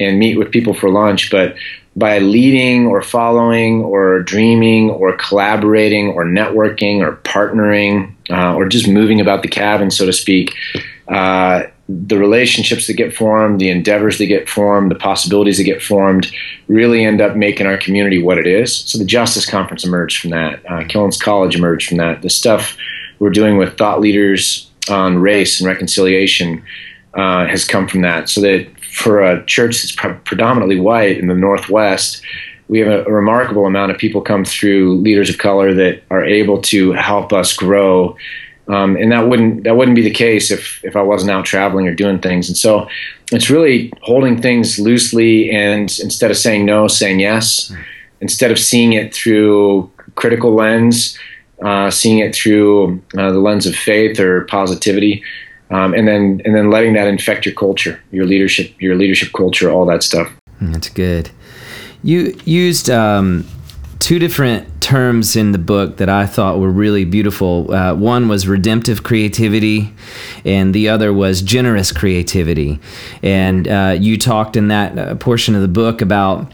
and 0.00 0.18
meet 0.18 0.38
with 0.38 0.50
people 0.50 0.74
for 0.74 0.90
lunch 0.90 1.30
but 1.30 1.56
by 1.96 2.18
leading 2.18 2.86
or 2.86 3.02
following 3.02 3.82
or 3.82 4.22
dreaming 4.22 4.88
or 4.90 5.16
collaborating 5.16 6.08
or 6.10 6.24
networking 6.24 7.00
or 7.00 7.16
partnering 7.22 8.14
uh, 8.30 8.54
or 8.54 8.68
just 8.68 8.86
moving 8.86 9.20
about 9.20 9.42
the 9.42 9.48
cabin 9.48 9.90
so 9.90 10.06
to 10.06 10.12
speak 10.12 10.54
uh, 11.08 11.62
the 11.88 12.18
relationships 12.18 12.86
that 12.86 12.94
get 12.94 13.14
formed, 13.14 13.60
the 13.60 13.70
endeavors 13.70 14.18
that 14.18 14.26
get 14.26 14.48
formed, 14.48 14.90
the 14.90 14.94
possibilities 14.94 15.56
that 15.56 15.64
get 15.64 15.82
formed 15.82 16.30
really 16.66 17.02
end 17.02 17.20
up 17.20 17.34
making 17.34 17.66
our 17.66 17.78
community 17.78 18.22
what 18.22 18.36
it 18.36 18.46
is. 18.46 18.76
So 18.80 18.98
the 18.98 19.06
Justice 19.06 19.48
Conference 19.48 19.84
emerged 19.84 20.20
from 20.20 20.30
that. 20.30 20.60
Uh, 20.70 20.84
Kilns 20.84 21.16
College 21.16 21.56
emerged 21.56 21.88
from 21.88 21.96
that. 21.96 22.20
The 22.20 22.28
stuff 22.28 22.76
we're 23.18 23.30
doing 23.30 23.56
with 23.56 23.78
thought 23.78 24.00
leaders 24.00 24.70
on 24.90 25.18
race 25.18 25.60
and 25.60 25.66
reconciliation 25.66 26.62
uh, 27.14 27.46
has 27.46 27.64
come 27.64 27.88
from 27.88 28.02
that. 28.02 28.28
So 28.28 28.42
that 28.42 28.68
for 28.92 29.22
a 29.22 29.44
church 29.46 29.82
that's 29.82 29.92
pre- 29.92 30.12
predominantly 30.24 30.78
white 30.78 31.16
in 31.16 31.28
the 31.28 31.34
Northwest, 31.34 32.22
we 32.68 32.80
have 32.80 32.88
a, 32.88 33.04
a 33.04 33.12
remarkable 33.12 33.64
amount 33.64 33.92
of 33.92 33.98
people 33.98 34.20
come 34.20 34.44
through 34.44 35.00
leaders 35.00 35.30
of 35.30 35.38
color 35.38 35.72
that 35.72 36.02
are 36.10 36.24
able 36.24 36.60
to 36.62 36.92
help 36.92 37.32
us 37.32 37.56
grow 37.56 38.14
um, 38.68 38.96
and 38.96 39.10
that 39.12 39.28
wouldn't 39.28 39.64
that 39.64 39.76
wouldn't 39.76 39.94
be 39.94 40.02
the 40.02 40.10
case 40.10 40.50
if 40.50 40.84
if 40.84 40.94
I 40.94 41.02
wasn't 41.02 41.30
out 41.30 41.44
traveling 41.44 41.88
or 41.88 41.94
doing 41.94 42.18
things. 42.18 42.48
And 42.48 42.56
so 42.56 42.88
it's 43.32 43.50
really 43.50 43.92
holding 44.02 44.40
things 44.40 44.78
loosely 44.78 45.50
and 45.50 45.98
instead 46.02 46.30
of 46.30 46.36
saying 46.36 46.66
no, 46.66 46.88
saying 46.88 47.20
yes. 47.20 47.70
Mm. 47.70 47.84
Instead 48.20 48.50
of 48.50 48.58
seeing 48.58 48.94
it 48.94 49.14
through 49.14 49.90
critical 50.16 50.52
lens, 50.52 51.16
uh, 51.62 51.90
seeing 51.90 52.18
it 52.18 52.34
through 52.34 53.00
uh, 53.16 53.30
the 53.30 53.38
lens 53.38 53.64
of 53.64 53.74
faith 53.74 54.18
or 54.18 54.44
positivity, 54.46 55.22
um, 55.70 55.94
and 55.94 56.08
then 56.08 56.42
and 56.44 56.54
then 56.54 56.70
letting 56.70 56.94
that 56.94 57.06
infect 57.06 57.46
your 57.46 57.54
culture, 57.54 58.02
your 58.10 58.26
leadership, 58.26 58.74
your 58.80 58.96
leadership 58.96 59.32
culture, 59.32 59.70
all 59.70 59.86
that 59.86 60.02
stuff. 60.02 60.30
Hmm, 60.58 60.72
that's 60.72 60.88
good. 60.88 61.30
You 62.02 62.38
used 62.44 62.90
um, 62.90 63.46
two 64.08 64.18
different 64.18 64.80
terms 64.80 65.36
in 65.36 65.52
the 65.52 65.58
book 65.58 65.98
that 65.98 66.08
I 66.08 66.24
thought 66.24 66.58
were 66.58 66.70
really 66.70 67.04
beautiful. 67.04 67.70
Uh, 67.70 67.92
one 67.94 68.26
was 68.26 68.48
redemptive 68.48 69.02
creativity, 69.02 69.92
and 70.46 70.72
the 70.72 70.88
other 70.88 71.12
was 71.12 71.42
generous 71.42 71.92
creativity. 71.92 72.80
And 73.22 73.68
uh, 73.68 73.98
you 74.00 74.16
talked 74.16 74.56
in 74.56 74.68
that 74.68 74.98
uh, 74.98 75.14
portion 75.16 75.54
of 75.54 75.60
the 75.60 75.68
book 75.68 76.00
about 76.00 76.50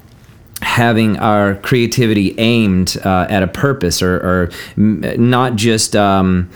having 0.62 1.16
our 1.18 1.54
creativity 1.54 2.34
aimed 2.38 2.96
uh, 3.04 3.28
at 3.30 3.44
a 3.44 3.46
purpose 3.46 4.02
or, 4.02 4.16
or 4.16 4.50
not 4.76 5.54
just 5.54 5.94
um, 5.94 6.50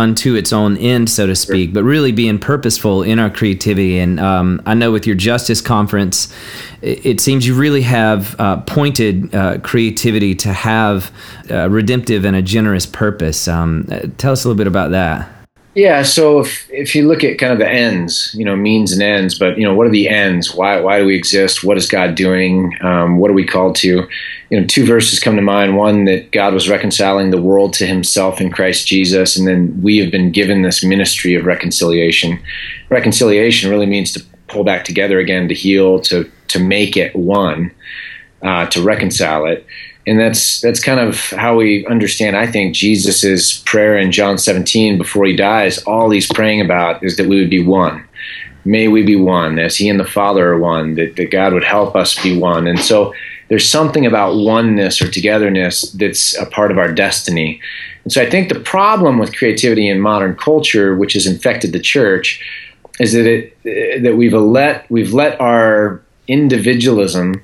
unto 0.00 0.34
its 0.34 0.52
own 0.52 0.76
end, 0.78 1.08
so 1.08 1.26
to 1.26 1.36
speak, 1.36 1.72
but 1.72 1.84
really 1.84 2.10
being 2.10 2.38
purposeful 2.38 3.02
in 3.02 3.18
our 3.18 3.30
creativity. 3.30 3.98
And 3.98 4.18
um, 4.18 4.60
I 4.66 4.74
know 4.74 4.90
with 4.90 5.06
your 5.06 5.16
justice 5.16 5.60
conference, 5.60 6.34
it, 6.82 7.06
it 7.06 7.20
seems 7.20 7.46
you 7.46 7.54
really 7.54 7.82
have 7.82 8.38
uh, 8.40 8.62
pointed 8.62 9.32
uh, 9.34 9.58
creativity 9.58 10.34
to 10.36 10.52
have 10.52 11.12
a 11.48 11.70
redemptive 11.70 12.24
and 12.24 12.34
a 12.34 12.42
generous 12.42 12.86
purpose. 12.86 13.46
Um, 13.46 13.86
tell 14.18 14.32
us 14.32 14.44
a 14.44 14.48
little 14.48 14.58
bit 14.58 14.66
about 14.66 14.90
that. 14.90 15.39
Yeah, 15.74 16.02
so 16.02 16.40
if, 16.40 16.68
if 16.70 16.96
you 16.96 17.06
look 17.06 17.22
at 17.22 17.38
kind 17.38 17.52
of 17.52 17.60
the 17.60 17.68
ends, 17.68 18.34
you 18.36 18.44
know, 18.44 18.56
means 18.56 18.90
and 18.92 19.00
ends, 19.00 19.38
but 19.38 19.56
you 19.56 19.62
know, 19.62 19.72
what 19.72 19.86
are 19.86 19.90
the 19.90 20.08
ends? 20.08 20.52
Why 20.52 20.80
why 20.80 20.98
do 20.98 21.06
we 21.06 21.14
exist? 21.14 21.62
What 21.62 21.76
is 21.76 21.88
God 21.88 22.16
doing? 22.16 22.76
Um, 22.80 23.18
what 23.18 23.30
are 23.30 23.34
we 23.34 23.46
called 23.46 23.76
to? 23.76 24.08
You 24.50 24.60
know, 24.60 24.66
two 24.66 24.84
verses 24.84 25.20
come 25.20 25.36
to 25.36 25.42
mind. 25.42 25.76
One 25.76 26.06
that 26.06 26.32
God 26.32 26.54
was 26.54 26.68
reconciling 26.68 27.30
the 27.30 27.40
world 27.40 27.72
to 27.74 27.86
Himself 27.86 28.40
in 28.40 28.50
Christ 28.50 28.88
Jesus, 28.88 29.36
and 29.36 29.46
then 29.46 29.80
we 29.80 29.98
have 29.98 30.10
been 30.10 30.32
given 30.32 30.62
this 30.62 30.82
ministry 30.82 31.36
of 31.36 31.46
reconciliation. 31.46 32.40
Reconciliation 32.88 33.70
really 33.70 33.86
means 33.86 34.12
to 34.14 34.24
pull 34.48 34.64
back 34.64 34.84
together 34.84 35.20
again, 35.20 35.46
to 35.46 35.54
heal, 35.54 36.00
to 36.00 36.28
to 36.48 36.58
make 36.58 36.96
it 36.96 37.14
one, 37.14 37.70
uh, 38.42 38.66
to 38.66 38.82
reconcile 38.82 39.46
it. 39.46 39.64
And 40.06 40.18
that's 40.18 40.60
that's 40.60 40.82
kind 40.82 41.00
of 41.00 41.18
how 41.30 41.56
we 41.56 41.86
understand. 41.86 42.36
I 42.36 42.46
think 42.46 42.74
Jesus's 42.74 43.62
prayer 43.66 43.98
in 43.98 44.12
John 44.12 44.38
17 44.38 44.98
before 44.98 45.26
he 45.26 45.36
dies. 45.36 45.82
All 45.84 46.10
he's 46.10 46.26
praying 46.26 46.60
about 46.60 47.04
is 47.04 47.16
that 47.16 47.28
we 47.28 47.38
would 47.40 47.50
be 47.50 47.64
one. 47.64 48.06
May 48.64 48.88
we 48.88 49.02
be 49.02 49.16
one, 49.16 49.58
as 49.58 49.76
He 49.76 49.88
and 49.88 49.98
the 49.98 50.04
Father 50.04 50.52
are 50.52 50.58
one. 50.58 50.94
That, 50.94 51.16
that 51.16 51.30
God 51.30 51.52
would 51.54 51.64
help 51.64 51.96
us 51.96 52.20
be 52.22 52.36
one. 52.36 52.66
And 52.66 52.78
so 52.78 53.14
there's 53.48 53.68
something 53.68 54.04
about 54.04 54.36
oneness 54.36 55.00
or 55.00 55.10
togetherness 55.10 55.92
that's 55.92 56.36
a 56.36 56.46
part 56.46 56.70
of 56.70 56.78
our 56.78 56.92
destiny. 56.92 57.60
And 58.04 58.12
so 58.12 58.22
I 58.22 58.28
think 58.28 58.48
the 58.48 58.60
problem 58.60 59.18
with 59.18 59.36
creativity 59.36 59.88
in 59.88 60.00
modern 60.00 60.36
culture, 60.36 60.94
which 60.94 61.14
has 61.14 61.26
infected 61.26 61.72
the 61.72 61.80
church, 61.80 62.40
is 62.98 63.12
that 63.14 63.26
it 63.26 64.02
that 64.02 64.16
we've 64.16 64.34
let 64.34 64.90
we've 64.90 65.14
let 65.14 65.40
our 65.40 66.02
individualism, 66.28 67.40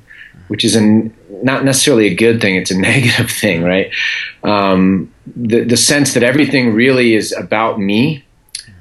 which 0.48 0.64
is 0.64 0.76
an 0.76 1.15
not 1.42 1.64
necessarily 1.64 2.06
a 2.06 2.14
good 2.14 2.40
thing. 2.40 2.56
It's 2.56 2.70
a 2.70 2.78
negative 2.78 3.30
thing, 3.30 3.62
right? 3.62 3.90
Um, 4.42 5.12
the 5.34 5.64
the 5.64 5.76
sense 5.76 6.14
that 6.14 6.22
everything 6.22 6.72
really 6.72 7.14
is 7.14 7.32
about 7.32 7.80
me, 7.80 8.24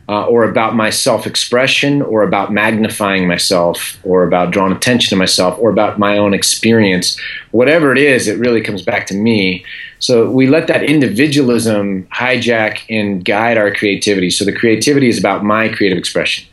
uh, 0.07 0.25
or 0.25 0.43
about 0.43 0.75
my 0.75 0.89
self 0.89 1.25
expression, 1.25 2.01
or 2.01 2.23
about 2.23 2.53
magnifying 2.53 3.27
myself, 3.27 3.97
or 4.03 4.23
about 4.23 4.51
drawing 4.51 4.71
attention 4.71 5.09
to 5.09 5.15
myself, 5.15 5.57
or 5.59 5.69
about 5.69 5.97
my 5.97 6.17
own 6.17 6.33
experience. 6.33 7.19
Whatever 7.51 7.91
it 7.91 7.97
is, 7.97 8.27
it 8.27 8.37
really 8.37 8.61
comes 8.61 8.81
back 8.81 9.07
to 9.07 9.15
me. 9.15 9.65
So 9.99 10.29
we 10.29 10.45
let 10.47 10.67
that 10.67 10.83
individualism 10.83 12.07
hijack 12.13 12.81
and 12.89 13.25
guide 13.25 13.57
our 13.57 13.73
creativity. 13.73 14.29
So 14.29 14.45
the 14.45 14.53
creativity 14.53 15.07
is 15.07 15.17
about 15.17 15.43
my 15.43 15.69
creative 15.69 15.97
expression, 15.97 16.45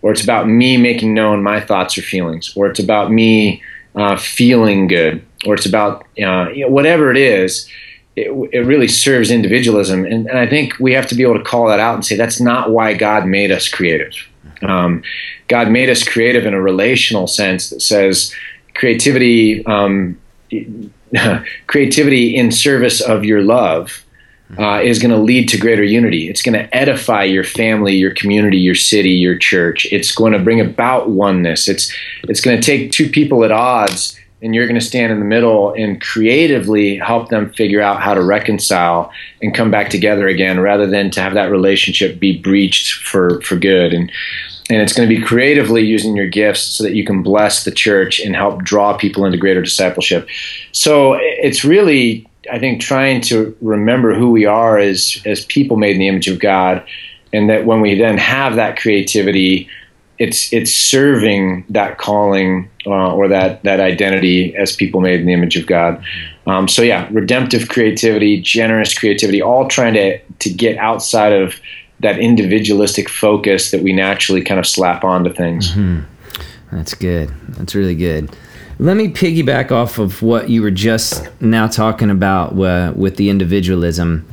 or 0.00 0.12
it's 0.12 0.22
about 0.22 0.48
me 0.48 0.76
making 0.78 1.12
known 1.12 1.42
my 1.42 1.60
thoughts 1.60 1.98
or 1.98 2.02
feelings, 2.02 2.56
or 2.56 2.66
it's 2.66 2.80
about 2.80 3.10
me 3.12 3.62
uh, 3.94 4.16
feeling 4.16 4.86
good, 4.86 5.24
or 5.46 5.54
it's 5.54 5.66
about 5.66 6.02
uh, 6.22 6.48
you 6.50 6.64
know, 6.64 6.68
whatever 6.68 7.10
it 7.10 7.16
is. 7.16 7.68
It, 8.16 8.30
it 8.52 8.60
really 8.60 8.86
serves 8.86 9.32
individualism, 9.32 10.04
and, 10.04 10.28
and, 10.28 10.38
I 10.38 10.46
think 10.46 10.78
we 10.78 10.92
have 10.92 11.08
to 11.08 11.16
be 11.16 11.24
able 11.24 11.36
to 11.36 11.42
call 11.42 11.66
that 11.66 11.80
out 11.80 11.96
and 11.96 12.06
say 12.06 12.14
that's 12.14 12.40
not 12.40 12.70
why 12.70 12.94
God 12.94 13.26
made 13.26 13.50
us 13.50 13.68
creative. 13.68 14.14
Um, 14.62 15.02
God 15.48 15.68
made 15.68 15.90
us 15.90 16.06
creative 16.06 16.46
in 16.46 16.54
a 16.54 16.62
relational 16.62 17.26
sense 17.26 17.70
that 17.70 17.80
says 17.80 18.32
creativity, 18.74 19.66
um, 19.66 20.16
creativity 21.66 22.36
in 22.36 22.52
service 22.52 23.00
of 23.00 23.24
your 23.24 23.42
love 23.42 24.04
uh, 24.58 24.80
is 24.82 24.98
going 24.98 25.10
to 25.10 25.16
lead 25.16 25.48
to 25.48 25.58
greater 25.58 25.82
unity. 25.82 26.28
It's 26.28 26.42
going 26.42 26.58
to 26.58 26.74
edify 26.74 27.24
your 27.24 27.44
family, 27.44 27.94
your 27.94 28.12
community, 28.12 28.58
your 28.58 28.74
city, 28.74 29.10
your 29.10 29.36
church. 29.36 29.86
It's 29.90 30.14
going 30.14 30.32
to 30.32 30.38
bring 30.38 30.60
about 30.60 31.10
oneness. 31.10 31.68
It's 31.68 31.92
it's 32.24 32.40
going 32.40 32.60
to 32.60 32.64
take 32.64 32.92
two 32.92 33.08
people 33.08 33.44
at 33.44 33.52
odds 33.52 34.18
and 34.44 34.54
you're 34.54 34.66
going 34.66 34.78
to 34.78 34.86
stand 34.86 35.10
in 35.10 35.18
the 35.18 35.24
middle 35.24 35.72
and 35.72 36.02
creatively 36.02 36.98
help 36.98 37.30
them 37.30 37.50
figure 37.54 37.80
out 37.80 38.02
how 38.02 38.12
to 38.12 38.22
reconcile 38.22 39.10
and 39.40 39.54
come 39.54 39.70
back 39.70 39.88
together 39.88 40.28
again 40.28 40.60
rather 40.60 40.86
than 40.86 41.10
to 41.10 41.20
have 41.22 41.32
that 41.32 41.50
relationship 41.50 42.20
be 42.20 42.38
breached 42.38 42.92
for 43.02 43.40
for 43.40 43.56
good. 43.56 43.94
And 43.94 44.12
and 44.70 44.82
it's 44.82 44.92
going 44.92 45.08
to 45.08 45.14
be 45.14 45.20
creatively 45.20 45.82
using 45.82 46.14
your 46.14 46.28
gifts 46.28 46.62
so 46.62 46.84
that 46.84 46.94
you 46.94 47.04
can 47.04 47.22
bless 47.22 47.64
the 47.64 47.70
church 47.70 48.20
and 48.20 48.36
help 48.36 48.62
draw 48.62 48.96
people 48.96 49.24
into 49.24 49.38
greater 49.38 49.62
discipleship. 49.62 50.28
So 50.72 51.14
it's 51.20 51.64
really 51.64 52.28
i 52.52 52.58
think 52.58 52.78
trying 52.78 53.22
to 53.22 53.56
remember 53.62 54.14
who 54.14 54.30
we 54.30 54.44
are 54.44 54.76
as 54.76 55.16
as 55.24 55.46
people 55.46 55.78
made 55.78 55.92
in 55.92 55.98
the 55.98 56.08
image 56.08 56.28
of 56.28 56.38
god 56.38 56.86
and 57.32 57.48
that 57.48 57.64
when 57.64 57.80
we 57.80 57.94
then 57.94 58.18
have 58.18 58.56
that 58.56 58.76
creativity 58.76 59.66
it's 60.18 60.52
it's 60.52 60.72
serving 60.74 61.64
that 61.68 61.98
calling 61.98 62.70
uh, 62.86 63.14
or 63.14 63.28
that 63.28 63.62
that 63.64 63.80
identity 63.80 64.54
as 64.56 64.74
people 64.74 65.00
made 65.00 65.20
in 65.20 65.26
the 65.26 65.32
image 65.32 65.56
of 65.56 65.66
God. 65.66 66.02
Um, 66.46 66.68
so 66.68 66.82
yeah, 66.82 67.08
redemptive 67.10 67.68
creativity, 67.68 68.40
generous 68.40 68.96
creativity, 68.96 69.42
all 69.42 69.68
trying 69.68 69.94
to 69.94 70.18
to 70.18 70.50
get 70.50 70.78
outside 70.78 71.32
of 71.32 71.54
that 72.00 72.18
individualistic 72.18 73.08
focus 73.08 73.70
that 73.70 73.82
we 73.82 73.92
naturally 73.92 74.42
kind 74.42 74.60
of 74.60 74.66
slap 74.66 75.04
onto 75.04 75.32
things. 75.32 75.72
Mm-hmm. 75.72 76.00
That's 76.70 76.94
good. 76.94 77.32
That's 77.50 77.74
really 77.74 77.94
good. 77.94 78.34
Let 78.78 78.96
me 78.96 79.08
piggyback 79.08 79.70
off 79.70 79.98
of 79.98 80.20
what 80.20 80.50
you 80.50 80.60
were 80.60 80.72
just 80.72 81.28
now 81.40 81.68
talking 81.68 82.10
about 82.10 82.58
uh, 82.58 82.92
with 82.94 83.16
the 83.16 83.30
individualism. 83.30 84.28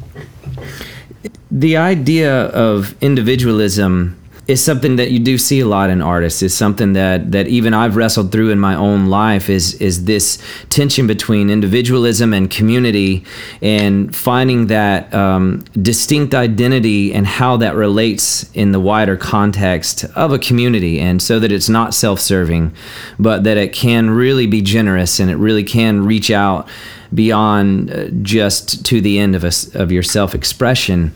The 1.51 1.77
idea 1.77 2.45
of 2.47 2.95
individualism 3.01 4.20
is 4.51 4.61
something 4.61 4.97
that 4.97 5.11
you 5.11 5.19
do 5.19 5.37
see 5.37 5.61
a 5.61 5.65
lot 5.65 5.89
in 5.89 6.01
artists. 6.01 6.43
Is 6.43 6.53
something 6.53 6.91
that 6.93 7.31
that 7.31 7.47
even 7.47 7.73
I've 7.73 7.95
wrestled 7.95 8.31
through 8.33 8.49
in 8.49 8.59
my 8.59 8.75
own 8.75 9.05
life. 9.05 9.49
Is 9.49 9.75
is 9.75 10.03
this 10.03 10.37
tension 10.69 11.07
between 11.07 11.49
individualism 11.49 12.33
and 12.33 12.51
community, 12.51 13.23
and 13.61 14.13
finding 14.13 14.67
that 14.67 15.13
um, 15.13 15.63
distinct 15.81 16.35
identity 16.35 17.13
and 17.13 17.25
how 17.25 17.55
that 17.57 17.75
relates 17.75 18.51
in 18.51 18.73
the 18.73 18.79
wider 18.79 19.15
context 19.15 20.03
of 20.15 20.33
a 20.33 20.39
community, 20.39 20.99
and 20.99 21.21
so 21.21 21.39
that 21.39 21.51
it's 21.51 21.69
not 21.69 21.93
self-serving, 21.93 22.73
but 23.17 23.45
that 23.45 23.55
it 23.55 23.71
can 23.71 24.09
really 24.09 24.47
be 24.47 24.61
generous 24.61 25.19
and 25.19 25.31
it 25.31 25.37
really 25.37 25.63
can 25.63 26.05
reach 26.05 26.29
out 26.29 26.67
beyond 27.13 27.89
uh, 27.89 28.07
just 28.21 28.85
to 28.85 28.99
the 28.99 29.17
end 29.17 29.35
of 29.35 29.43
a, 29.43 29.51
of 29.75 29.91
your 29.91 30.03
self-expression. 30.03 31.13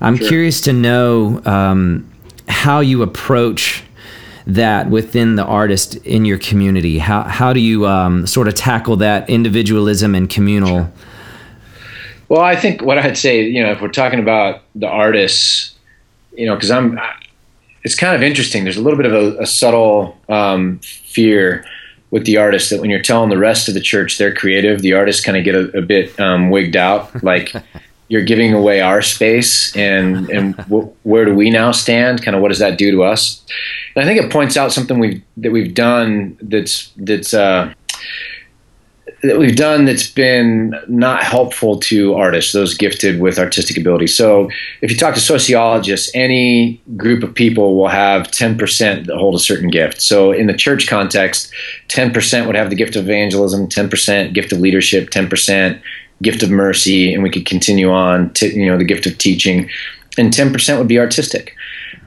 I'm 0.00 0.16
sure. 0.16 0.28
curious 0.28 0.60
to 0.62 0.72
know. 0.72 1.42
Um, 1.44 2.12
how 2.48 2.80
you 2.80 3.02
approach 3.02 3.82
that 4.46 4.88
within 4.88 5.34
the 5.34 5.44
artist 5.44 5.96
in 5.96 6.24
your 6.24 6.38
community. 6.38 6.98
How 6.98 7.22
how 7.22 7.52
do 7.52 7.60
you 7.60 7.86
um, 7.86 8.26
sort 8.26 8.48
of 8.48 8.54
tackle 8.54 8.96
that 8.96 9.28
individualism 9.28 10.14
and 10.14 10.30
communal? 10.30 10.90
Well, 12.28 12.40
I 12.40 12.56
think 12.56 12.82
what 12.82 12.98
I'd 12.98 13.16
say, 13.16 13.42
you 13.42 13.62
know, 13.62 13.70
if 13.70 13.80
we're 13.80 13.88
talking 13.88 14.18
about 14.18 14.62
the 14.74 14.88
artists, 14.88 15.74
you 16.36 16.46
know, 16.46 16.54
because 16.54 16.70
I'm, 16.70 16.98
it's 17.84 17.94
kind 17.94 18.16
of 18.16 18.22
interesting. 18.22 18.64
There's 18.64 18.76
a 18.76 18.82
little 18.82 18.96
bit 18.96 19.06
of 19.06 19.12
a, 19.12 19.42
a 19.42 19.46
subtle 19.46 20.18
um, 20.28 20.80
fear 20.80 21.64
with 22.10 22.24
the 22.24 22.36
artist 22.36 22.70
that 22.70 22.80
when 22.80 22.90
you're 22.90 23.02
telling 23.02 23.30
the 23.30 23.38
rest 23.38 23.68
of 23.68 23.74
the 23.74 23.80
church 23.80 24.18
they're 24.18 24.34
creative, 24.34 24.82
the 24.82 24.92
artists 24.92 25.24
kind 25.24 25.36
of 25.36 25.44
get 25.44 25.54
a, 25.54 25.78
a 25.78 25.82
bit 25.82 26.18
um, 26.18 26.50
wigged 26.50 26.76
out, 26.76 27.22
like 27.22 27.52
you're 28.08 28.24
giving 28.24 28.54
away 28.54 28.80
our 28.80 29.02
space 29.02 29.74
and 29.76 30.28
and 30.30 30.56
w- 30.68 30.92
where 31.02 31.24
do 31.24 31.34
we 31.34 31.50
now 31.50 31.72
stand 31.72 32.22
kind 32.22 32.36
of 32.36 32.42
what 32.42 32.48
does 32.48 32.58
that 32.58 32.78
do 32.78 32.90
to 32.90 33.02
us 33.02 33.44
and 33.94 34.04
i 34.04 34.06
think 34.06 34.22
it 34.22 34.30
points 34.30 34.56
out 34.56 34.72
something 34.72 34.98
we've 34.98 35.22
that 35.36 35.52
we've 35.52 35.74
done 35.74 36.36
that's 36.42 36.92
that's 36.96 37.34
uh, 37.34 37.72
that 39.22 39.38
we've 39.38 39.56
done 39.56 39.84
that's 39.84 40.08
been 40.10 40.74
not 40.88 41.22
helpful 41.22 41.78
to 41.80 42.14
artists, 42.14 42.52
those 42.52 42.76
gifted 42.76 43.20
with 43.20 43.38
artistic 43.38 43.76
ability. 43.76 44.06
So, 44.06 44.50
if 44.82 44.90
you 44.90 44.96
talk 44.96 45.14
to 45.14 45.20
sociologists, 45.20 46.10
any 46.14 46.80
group 46.96 47.22
of 47.22 47.34
people 47.34 47.76
will 47.76 47.88
have 47.88 48.28
10% 48.28 49.06
that 49.06 49.16
hold 49.16 49.34
a 49.34 49.38
certain 49.38 49.70
gift. 49.70 50.02
So, 50.02 50.32
in 50.32 50.46
the 50.46 50.54
church 50.54 50.86
context, 50.86 51.52
10% 51.88 52.46
would 52.46 52.56
have 52.56 52.70
the 52.70 52.76
gift 52.76 52.96
of 52.96 53.04
evangelism, 53.04 53.68
10% 53.68 54.34
gift 54.34 54.52
of 54.52 54.60
leadership, 54.60 55.10
10% 55.10 55.80
gift 56.22 56.42
of 56.42 56.50
mercy, 56.50 57.12
and 57.12 57.22
we 57.22 57.30
could 57.30 57.46
continue 57.46 57.90
on 57.90 58.32
to 58.34 58.48
you 58.48 58.66
know 58.66 58.78
the 58.78 58.84
gift 58.84 59.06
of 59.06 59.18
teaching, 59.18 59.68
and 60.18 60.32
ten 60.32 60.52
percent 60.52 60.78
would 60.78 60.88
be 60.88 60.98
artistic. 60.98 61.56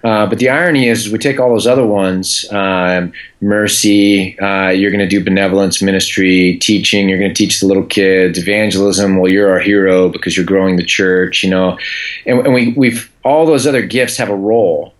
Uh, 0.03 0.25
but 0.25 0.39
the 0.39 0.47
irony 0.47 0.87
is, 0.87 1.11
we 1.11 1.17
take 1.17 1.39
all 1.39 1.49
those 1.49 1.67
other 1.67 1.85
ones 1.85 2.45
um, 2.51 3.11
mercy, 3.41 4.39
uh, 4.39 4.69
you're 4.69 4.91
going 4.91 4.99
to 4.99 5.07
do 5.07 5.21
benevolence 5.21 5.81
ministry, 5.81 6.57
teaching, 6.61 7.09
you're 7.09 7.19
going 7.19 7.33
to 7.33 7.35
teach 7.35 7.59
the 7.59 7.67
little 7.67 7.83
kids, 7.83 8.37
evangelism, 8.37 9.17
well, 9.17 9.31
you're 9.31 9.51
our 9.51 9.59
hero 9.59 10.07
because 10.07 10.37
you're 10.37 10.45
growing 10.45 10.77
the 10.77 10.85
church, 10.85 11.43
you 11.43 11.49
know. 11.49 11.77
And, 12.25 12.39
and 12.39 12.53
we, 12.53 12.73
we've 12.73 13.11
all 13.25 13.45
those 13.45 13.67
other 13.67 13.81
gifts 13.81 14.15
have 14.17 14.29
a 14.29 14.35
role 14.35 14.93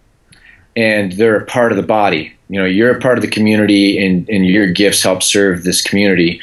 and 0.76 1.14
they're 1.14 1.38
a 1.38 1.46
part 1.46 1.72
of 1.72 1.78
the 1.78 1.84
body. 1.84 2.34
You 2.50 2.60
know, 2.60 2.66
you're 2.66 2.96
a 2.96 3.00
part 3.00 3.18
of 3.18 3.22
the 3.22 3.30
community 3.30 4.06
and, 4.06 4.28
and 4.30 4.46
your 4.46 4.68
gifts 4.68 5.02
help 5.02 5.24
serve 5.24 5.64
this 5.64 5.82
community. 5.82 6.42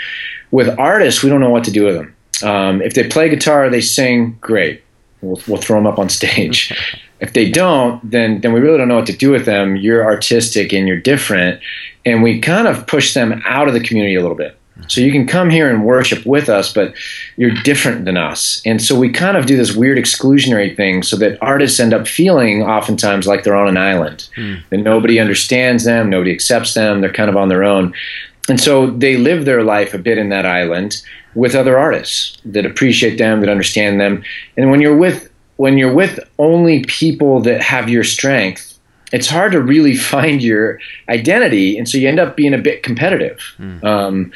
With 0.50 0.78
artists, 0.78 1.22
we 1.22 1.28
don't 1.28 1.40
know 1.40 1.50
what 1.50 1.64
to 1.64 1.70
do 1.70 1.84
with 1.84 1.96
them. 1.96 2.15
Um, 2.42 2.82
if 2.82 2.94
they 2.94 3.08
play 3.08 3.28
guitar, 3.28 3.68
they 3.70 3.80
sing, 3.80 4.36
great. 4.40 4.82
We'll, 5.22 5.40
we'll 5.48 5.60
throw 5.60 5.78
them 5.78 5.86
up 5.86 5.98
on 5.98 6.08
stage. 6.08 6.72
if 7.20 7.32
they 7.32 7.50
don't, 7.50 8.08
then 8.08 8.40
then 8.40 8.52
we 8.52 8.60
really 8.60 8.78
don't 8.78 8.88
know 8.88 8.96
what 8.96 9.06
to 9.06 9.16
do 9.16 9.30
with 9.30 9.46
them. 9.46 9.76
You're 9.76 10.04
artistic 10.04 10.72
and 10.72 10.86
you're 10.86 11.00
different, 11.00 11.60
and 12.04 12.22
we 12.22 12.40
kind 12.40 12.68
of 12.68 12.86
push 12.86 13.14
them 13.14 13.42
out 13.44 13.68
of 13.68 13.74
the 13.74 13.80
community 13.80 14.14
a 14.14 14.20
little 14.20 14.36
bit. 14.36 14.58
So 14.88 15.00
you 15.00 15.10
can 15.10 15.26
come 15.26 15.48
here 15.48 15.70
and 15.70 15.84
worship 15.84 16.24
with 16.26 16.50
us, 16.50 16.72
but 16.72 16.94
you're 17.36 17.54
different 17.62 18.04
than 18.04 18.18
us. 18.18 18.60
And 18.66 18.82
so 18.82 18.98
we 18.98 19.10
kind 19.10 19.36
of 19.36 19.46
do 19.46 19.56
this 19.56 19.74
weird 19.74 19.96
exclusionary 19.96 20.76
thing 20.76 21.02
so 21.02 21.16
that 21.16 21.42
artists 21.42 21.80
end 21.80 21.94
up 21.94 22.06
feeling 22.06 22.62
oftentimes 22.62 23.26
like 23.26 23.42
they're 23.42 23.56
on 23.56 23.68
an 23.68 23.78
island. 23.78 24.28
Mm. 24.36 24.60
That 24.68 24.78
nobody 24.78 25.18
understands 25.18 25.84
them, 25.84 26.10
nobody 26.10 26.30
accepts 26.30 26.74
them, 26.74 27.00
they're 27.00 27.12
kind 27.12 27.30
of 27.30 27.36
on 27.36 27.48
their 27.48 27.64
own. 27.64 27.94
And 28.48 28.60
so 28.60 28.90
they 28.90 29.16
live 29.16 29.44
their 29.46 29.64
life 29.64 29.94
a 29.94 29.98
bit 29.98 30.18
in 30.18 30.28
that 30.28 30.44
island 30.44 31.02
with 31.36 31.54
other 31.54 31.78
artists 31.78 32.38
that 32.44 32.66
appreciate 32.66 33.18
them, 33.18 33.40
that 33.40 33.48
understand 33.48 34.00
them. 34.00 34.24
And 34.56 34.70
when 34.70 34.80
you're 34.80 34.96
with 34.96 35.30
when 35.56 35.78
you're 35.78 35.94
with 35.94 36.18
only 36.38 36.84
people 36.84 37.40
that 37.40 37.62
have 37.62 37.88
your 37.88 38.04
strength, 38.04 38.78
it's 39.12 39.28
hard 39.28 39.52
to 39.52 39.62
really 39.62 39.96
find 40.14 40.42
your 40.42 40.80
identity, 41.08 41.78
and 41.78 41.88
so 41.88 41.98
you 41.98 42.08
end 42.08 42.18
up 42.18 42.36
being 42.36 42.54
a 42.54 42.58
bit 42.58 42.82
competitive. 42.82 43.40
Mm. 43.58 43.84
Um, 43.84 44.32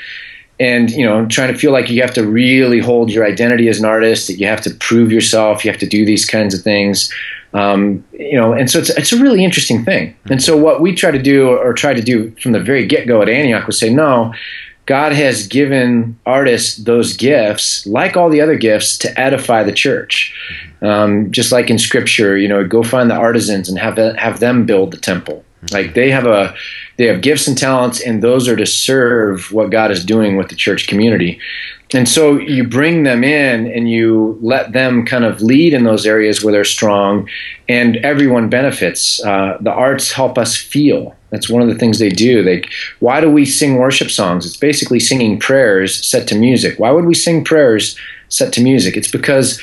and 0.61 0.91
you 0.91 1.05
know 1.05 1.27
trying 1.27 1.53
to 1.53 1.59
feel 1.59 1.73
like 1.73 1.89
you 1.89 2.03
have 2.03 2.13
to 2.13 2.27
really 2.27 2.79
hold 2.79 3.11
your 3.11 3.25
identity 3.25 3.67
as 3.69 3.79
an 3.79 3.87
artist 3.87 4.27
that 4.27 4.35
you 4.35 4.47
have 4.47 4.61
to 4.61 4.71
prove 4.75 5.11
yourself 5.11 5.65
you 5.65 5.71
have 5.71 5.81
to 5.81 5.87
do 5.87 6.05
these 6.05 6.27
kinds 6.27 6.55
of 6.55 6.61
things 6.61 7.11
um, 7.55 8.05
you 8.13 8.39
know 8.39 8.53
and 8.53 8.71
so 8.71 8.79
it's, 8.79 8.91
it's 8.91 9.11
a 9.11 9.19
really 9.19 9.43
interesting 9.43 9.85
thing 9.85 10.15
and 10.27 10.43
so 10.43 10.57
what 10.57 10.83
we 10.83 10.95
try 10.95 11.11
to 11.11 11.21
do 11.21 11.49
or 11.49 11.73
try 11.73 11.95
to 11.95 12.03
do 12.03 12.31
from 12.43 12.53
the 12.53 12.61
very 12.61 12.87
get-go 12.87 13.23
at 13.23 13.29
antioch 13.29 13.67
was 13.67 13.79
say 13.79 13.89
no 13.89 14.33
god 14.87 15.13
has 15.13 15.47
given 15.47 16.19
artists 16.27 16.77
those 16.79 17.17
gifts 17.17 17.87
like 17.87 18.17
all 18.17 18.29
the 18.29 18.41
other 18.41 18.57
gifts 18.57 18.99
to 18.99 19.21
edify 19.21 19.63
the 19.63 19.73
church 19.73 20.35
um, 20.83 21.31
just 21.31 21.53
like 21.53 21.71
in 21.71 21.79
scripture 21.79 22.37
you 22.37 22.49
know 22.49 22.67
go 22.67 22.83
find 22.83 23.11
the 23.11 23.15
artisans 23.15 23.69
and 23.69 23.79
have, 23.79 23.97
have 24.17 24.41
them 24.41 24.67
build 24.67 24.91
the 24.91 24.97
temple 24.97 25.45
like 25.73 25.95
they 25.95 26.11
have 26.11 26.27
a 26.27 26.55
they 26.97 27.07
have 27.07 27.23
gifts 27.23 27.47
and 27.49 27.57
talents, 27.57 28.01
and 28.01 28.23
those 28.23 28.49
are 28.49 28.57
to 28.57 28.67
serve 28.67 29.51
what 29.53 29.71
God 29.71 29.91
is 29.91 30.05
doing 30.05 30.37
with 30.37 30.49
the 30.49 30.55
church 30.55 30.87
community. 30.87 31.41
And 31.95 32.09
so 32.09 32.39
you 32.39 32.69
bring 32.69 33.03
them 33.05 33.25
in 33.25 33.67
and 33.67 33.91
you 33.91 34.39
let 34.43 34.73
them 34.73 35.05
kind 35.05 35.25
of 35.25 35.41
lead 35.43 35.75
in 35.75 35.85
those 35.85 36.07
areas 36.07 36.45
where 36.45 36.53
they're 36.53 36.65
strong, 36.65 37.29
and 37.69 37.97
everyone 37.99 38.49
benefits. 38.49 39.23
Uh, 39.25 39.57
the 39.61 39.73
arts 39.73 40.13
help 40.13 40.39
us 40.39 40.57
feel. 40.57 41.17
That's 41.31 41.49
one 41.49 41.63
of 41.63 41.69
the 41.69 41.75
things 41.77 41.99
they 41.99 42.09
do. 42.09 42.43
They, 42.43 42.65
why 42.99 43.21
do 43.21 43.31
we 43.31 43.47
sing 43.47 43.77
worship 43.77 44.11
songs? 44.11 44.45
It's 44.45 44.57
basically 44.57 45.01
singing 45.01 45.39
prayers 45.39 46.05
set 46.05 46.29
to 46.29 46.35
music. 46.35 46.79
Why 46.79 46.91
would 46.91 47.07
we 47.07 47.15
sing 47.15 47.45
prayers 47.45 47.97
set 48.29 48.53
to 48.55 48.63
music? 48.63 48.97
It's 48.97 49.11
because 49.11 49.61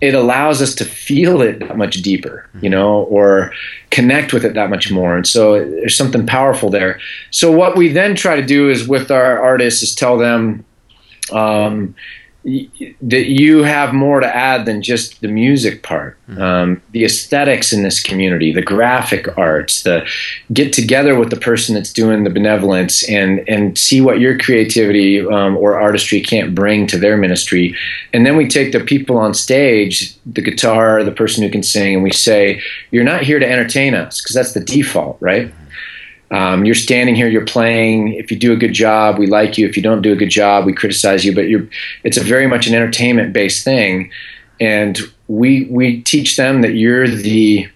it 0.00 0.14
allows 0.14 0.62
us 0.62 0.74
to 0.76 0.84
feel 0.84 1.42
it 1.42 1.58
that 1.58 1.76
much 1.76 2.02
deeper, 2.02 2.48
you 2.60 2.70
know, 2.70 3.02
or 3.04 3.52
connect 3.90 4.32
with 4.32 4.44
it 4.44 4.54
that 4.54 4.70
much 4.70 4.92
more. 4.92 5.16
And 5.16 5.26
so 5.26 5.58
there's 5.58 5.96
something 5.96 6.24
powerful 6.24 6.70
there. 6.70 7.00
So 7.32 7.50
what 7.50 7.76
we 7.76 7.88
then 7.88 8.14
try 8.14 8.36
to 8.36 8.46
do 8.46 8.70
is 8.70 8.86
with 8.86 9.10
our 9.10 9.40
artists 9.40 9.82
is 9.82 9.94
tell 9.94 10.16
them, 10.16 10.64
um, 11.32 11.96
that 13.00 13.26
you 13.26 13.62
have 13.62 13.92
more 13.92 14.20
to 14.20 14.26
add 14.26 14.66
than 14.66 14.82
just 14.82 15.20
the 15.20 15.28
music 15.28 15.82
part. 15.82 16.16
Mm-hmm. 16.28 16.42
Um, 16.42 16.82
the 16.92 17.04
aesthetics 17.04 17.72
in 17.72 17.82
this 17.82 18.00
community, 18.00 18.52
the 18.52 18.62
graphic 18.62 19.36
arts, 19.36 19.82
the 19.82 20.08
get 20.52 20.72
together 20.72 21.18
with 21.18 21.30
the 21.30 21.36
person 21.36 21.74
that's 21.74 21.92
doing 21.92 22.24
the 22.24 22.30
benevolence 22.30 23.08
and 23.08 23.48
and 23.48 23.76
see 23.76 24.00
what 24.00 24.20
your 24.20 24.38
creativity 24.38 25.20
um, 25.20 25.56
or 25.56 25.80
artistry 25.80 26.20
can't 26.20 26.54
bring 26.54 26.86
to 26.88 26.98
their 26.98 27.16
ministry. 27.16 27.76
And 28.12 28.26
then 28.26 28.36
we 28.36 28.48
take 28.48 28.72
the 28.72 28.80
people 28.80 29.16
on 29.16 29.34
stage, 29.34 30.16
the 30.24 30.42
guitar, 30.42 31.02
the 31.04 31.12
person 31.12 31.42
who 31.42 31.50
can 31.50 31.62
sing, 31.62 31.94
and 31.94 32.02
we 32.02 32.12
say, 32.12 32.60
"You're 32.90 33.04
not 33.04 33.22
here 33.22 33.38
to 33.38 33.50
entertain 33.50 33.94
us," 33.94 34.20
because 34.20 34.34
that's 34.34 34.52
the 34.52 34.64
default, 34.64 35.16
right? 35.20 35.52
Um, 36.30 36.64
you're 36.64 36.74
standing 36.74 37.14
here, 37.14 37.28
you're 37.28 37.46
playing. 37.46 38.12
If 38.14 38.30
you 38.30 38.38
do 38.38 38.52
a 38.52 38.56
good 38.56 38.74
job, 38.74 39.18
we 39.18 39.26
like 39.26 39.56
you. 39.56 39.66
If 39.66 39.76
you 39.76 39.82
don't 39.82 40.02
do 40.02 40.12
a 40.12 40.16
good 40.16 40.30
job, 40.30 40.66
we 40.66 40.72
criticize 40.72 41.24
you. 41.24 41.34
But 41.34 41.48
you're, 41.48 41.66
it's 42.04 42.18
a 42.18 42.22
very 42.22 42.46
much 42.46 42.66
an 42.66 42.74
entertainment 42.74 43.32
based 43.32 43.64
thing, 43.64 44.10
and 44.60 44.98
we 45.28 45.66
we 45.70 46.02
teach 46.02 46.36
them 46.36 46.62
that 46.62 46.74
you're 46.74 47.08
the 47.08 47.68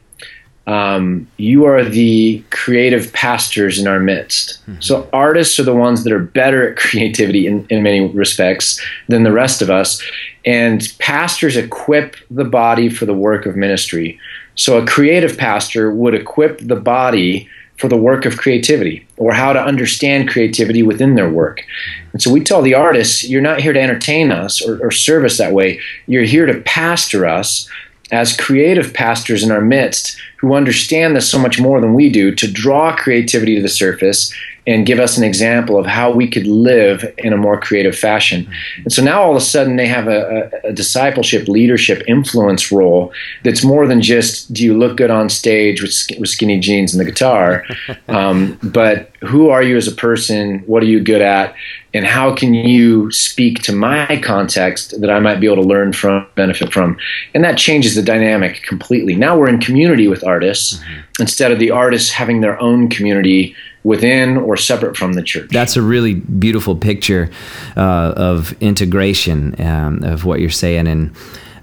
um, 0.67 1.27
you 1.38 1.65
are 1.65 1.83
the 1.83 2.43
creative 2.51 3.12
pastors 3.12 3.79
in 3.79 3.88
our 3.88 3.99
midst. 3.99 4.61
Mm-hmm. 4.62 4.81
So 4.81 5.09
artists 5.12 5.59
are 5.59 5.65
the 5.65 5.75
ones 5.75 6.05
that 6.05 6.12
are 6.12 6.21
better 6.21 6.71
at 6.71 6.77
creativity 6.77 7.47
in, 7.47 7.67
in 7.69 7.83
many 7.83 8.07
respects 8.09 8.81
than 9.09 9.25
the 9.25 9.33
rest 9.33 9.62
of 9.62 9.71
us, 9.71 10.03
and 10.45 10.93
pastors 10.99 11.57
equip 11.57 12.17
the 12.31 12.45
body 12.45 12.88
for 12.88 13.07
the 13.07 13.15
work 13.15 13.47
of 13.47 13.57
ministry. 13.57 14.21
So 14.55 14.77
a 14.77 14.87
creative 14.87 15.38
pastor 15.38 15.91
would 15.91 16.15
equip 16.15 16.59
the 16.59 16.77
body 16.77 17.49
for 17.83 17.88
the 17.88 17.97
work 17.97 18.25
of 18.25 18.37
creativity 18.37 19.05
or 19.16 19.33
how 19.33 19.53
to 19.53 19.61
understand 19.61 20.29
creativity 20.29 20.85
within 20.85 21.16
their 21.16 21.29
work. 21.29 21.64
And 22.12 22.23
so 22.23 22.31
we 22.31 22.40
tell 22.40 22.62
the 22.62 22.75
artists, 22.75 23.25
you're 23.25 23.42
not 23.42 23.61
here 23.61 23.73
to 23.73 23.81
entertain 23.81 24.31
us 24.31 24.62
or, 24.62 24.79
or 24.87 24.92
serve 24.92 25.25
us 25.25 25.37
that 25.38 25.53
way. 25.53 25.81
You're 26.07 26.23
here 26.23 26.47
to 26.47 26.61
pastor 26.61 27.27
us 27.27 27.68
as 28.12 28.37
creative 28.37 28.95
pastors 28.95 29.42
in 29.42 29.51
our 29.51 29.61
midst 29.61 30.16
who 30.37 30.55
understand 30.55 31.16
this 31.16 31.29
so 31.29 31.40
much 31.40 31.59
more 31.59 31.81
than 31.81 31.92
we 31.92 32.09
do 32.09 32.33
to 32.33 32.47
draw 32.49 32.95
creativity 32.95 33.57
to 33.57 33.62
the 33.62 33.68
surface 33.68 34.33
and 34.66 34.87
give 34.87 35.01
us 35.01 35.18
an 35.18 35.25
example 35.25 35.77
of 35.77 35.87
how 35.87 36.11
we 36.11 36.29
could 36.29 36.46
live 36.46 37.12
in 37.18 37.33
a 37.33 37.37
more 37.37 37.61
creative 37.61 37.96
fashion. 37.96 38.48
And 38.85 38.92
so 38.92 39.03
now 39.03 39.20
all 39.20 39.31
of 39.31 39.37
a 39.37 39.40
sudden 39.40 39.77
they 39.77 39.88
have 39.88 40.07
a, 40.07 40.51
a, 40.62 40.72
discipleship, 40.72 41.48
leadership, 41.48 42.03
influence 42.07 42.70
role 42.70 43.12
that's 43.42 43.64
more 43.64 43.88
than 43.88 44.01
just 44.01 44.53
do 44.53 44.64
you 44.64 44.79
look 44.79 44.96
good 44.96 45.11
on 45.11 45.29
stage 45.29 45.83
with, 45.83 45.92
with 46.18 46.29
skinny 46.29 46.61
jeans 46.61 46.94
and 46.94 47.01
the 47.01 47.11
guitar, 47.11 47.64
um, 48.09 48.59
but 48.62 49.11
who 49.20 49.51
are 49.51 49.62
you 49.62 49.77
as 49.77 49.88
a 49.88 49.92
person? 49.92 50.61
What 50.61 50.83
are 50.83 50.87
you 50.87 51.01
good 51.01 51.22
at? 51.22 51.55
And 51.94 52.07
how 52.07 52.35
can 52.35 52.55
you 52.55 53.11
speak 53.12 53.62
to 53.64 53.72
my 53.72 54.20
context 54.22 54.98
that 55.01 55.11
I 55.11 55.20
might 55.20 55.40
be 55.40 55.46
able 55.46 55.62
to 55.62 55.68
learn 55.68 55.92
from, 55.92 56.27
benefit 56.37 56.72
from? 56.72 56.96
And 57.35 57.44
that 57.44 57.59
changes 57.59 57.94
the 57.94 58.03
dynamic 58.03 58.62
completely. 58.62 59.14
Now 59.14 59.37
we're 59.37 59.48
in 59.48 59.61
community 59.61 60.09
with 60.09 60.25
artists 60.25 60.79
mm-hmm. 60.79 61.01
instead 61.20 61.53
of 61.53 61.59
the 61.59 61.70
artists 61.70 62.11
having 62.11 62.40
their 62.40 62.59
own 62.61 62.88
community 62.88 63.55
within 63.85 64.37
or 64.37 64.57
separate 64.57 64.97
from 64.97 65.14
the 65.14 65.23
church. 65.23 65.51
That's 65.51 65.77
a 65.77 65.83
really 65.83 66.14
beautiful 66.14 66.77
picture 66.77 67.31
uh, 67.77 68.14
of 68.16 68.53
integration 68.61 69.61
um, 69.61 70.03
of 70.05 70.25
what 70.25 70.40
you're 70.40 70.51
saying, 70.51 70.87
and 70.87 71.14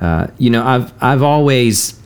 uh, 0.01 0.27
you 0.37 0.49
know, 0.49 0.65
I've 0.65 0.93
I've 1.01 1.23
always 1.23 1.99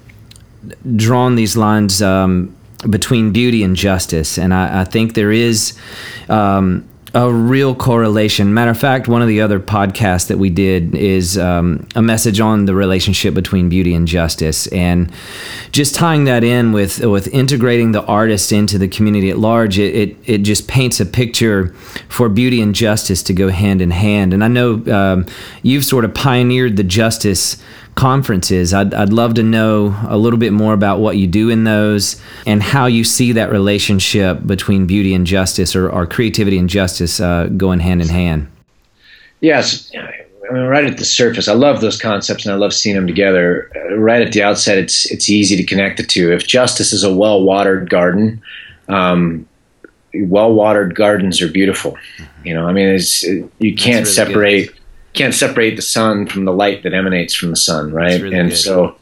drawn 0.96 1.36
these 1.36 1.58
lines 1.58 2.02
um, 2.02 2.56
between 2.90 3.32
beauty 3.32 3.64
and 3.64 3.76
justice, 3.76 4.38
and 4.38 4.54
I, 4.54 4.82
I 4.82 4.84
think 4.84 5.14
there 5.14 5.32
is. 5.32 5.78
Um, 6.30 6.88
a 7.16 7.32
real 7.32 7.76
correlation. 7.76 8.54
Matter 8.56 8.72
of 8.72 8.80
fact, 8.80 9.08
one 9.08 9.22
of 9.22 9.28
the 9.28 9.40
other 9.40 9.60
podcasts 9.60 10.28
that 10.28 10.40
we 10.40 10.50
did 10.50 10.96
is 10.96 11.38
um, 11.38 11.88
a 11.96 12.02
message 12.02 12.40
on 12.40 12.66
the 12.66 12.74
relationship 12.74 13.36
between 13.36 13.70
beauty 13.70 13.94
and 13.94 14.08
justice, 14.08 14.66
and 14.68 15.12
just 15.72 15.94
tying 15.94 16.24
that 16.24 16.44
in 16.44 16.72
with 16.72 17.00
with 17.06 17.28
integrating 17.28 17.92
the 17.92 18.04
artist 18.06 18.52
into 18.52 18.80
the 18.80 18.88
community 18.88 19.30
at 19.30 19.38
large. 19.38 19.78
It 19.78 19.94
it, 19.94 20.18
it 20.26 20.38
just 20.40 20.68
paints 20.68 21.00
a 21.00 21.06
picture 21.06 21.68
for 22.10 22.30
beauty 22.30 22.62
and 22.62 22.74
justice 22.74 23.22
to 23.24 23.34
go 23.34 23.50
hand 23.50 23.82
in 23.82 23.92
hand. 23.92 24.34
And 24.34 24.44
I 24.44 24.48
know 24.48 24.84
um, 24.92 25.26
you've 25.62 25.86
sort 25.86 26.06
of 26.06 26.16
pioneered 26.16 26.78
the 26.78 26.84
justice 26.84 27.58
conferences. 27.96 28.74
I'd, 28.74 28.94
I'd 28.94 29.14
love 29.14 29.36
to 29.36 29.44
know 29.44 29.96
a 30.08 30.18
little 30.18 30.40
bit 30.40 30.54
more 30.54 30.74
about 30.74 31.00
what 31.00 31.18
you 31.18 31.28
do 31.28 31.50
in 31.50 31.64
those 31.64 32.22
and 32.46 32.62
how 32.62 32.86
you 32.86 33.04
see 33.04 33.32
that 33.34 33.52
relationship 33.52 34.46
between 34.46 34.86
beauty 34.86 35.14
and 35.14 35.26
justice 35.26 35.76
or, 35.76 35.90
or 35.90 36.06
creativity 36.06 36.58
and 36.58 36.70
justice 36.70 37.20
uh, 37.20 37.48
going 37.58 37.80
hand 37.80 38.02
in 38.02 38.10
hand. 38.10 38.48
Yes. 39.42 39.92
I 39.96 40.54
mean, 40.54 40.64
right 40.64 40.86
at 40.86 40.98
the 40.98 41.06
surface, 41.06 41.48
I 41.48 41.54
love 41.54 41.82
those 41.82 42.00
concepts 42.00 42.46
and 42.46 42.54
I 42.54 42.58
love 42.58 42.74
seeing 42.74 42.96
them 42.96 43.08
together. 43.08 43.72
Uh, 43.76 43.96
right 43.96 44.22
at 44.22 44.34
the 44.34 44.44
outset, 44.44 44.78
it's 44.78 45.10
it's 45.12 45.30
easy 45.30 45.56
to 45.56 45.64
connect 45.64 45.98
the 45.98 46.04
two. 46.04 46.32
If 46.32 46.48
justice 46.48 46.92
is 46.92 47.04
a 47.04 47.14
well 47.14 47.44
watered 47.44 47.90
garden, 47.90 48.42
um, 48.90 49.48
well 50.14 50.54
watered 50.54 50.96
gardens 50.96 51.42
are 51.42 51.48
beautiful. 51.48 51.98
You 52.44 52.54
know, 52.54 52.68
I 52.68 52.74
mean, 52.74 52.90
it's, 52.90 53.24
you 53.24 53.76
can't 53.76 54.04
really 54.04 54.06
separate. 54.06 54.68
Good 54.68 54.83
can't 55.14 55.34
separate 55.34 55.76
the 55.76 55.82
sun 55.82 56.28
from 56.28 56.46
the 56.46 56.54
light 56.54 56.84
that 56.84 56.94
emanates 56.94 57.34
from 57.34 57.50
the 57.52 57.56
sun, 57.56 57.92
right? 57.92 58.22
Really 58.22 58.38
and 58.38 58.50
good. 58.50 58.58
so, 58.58 58.96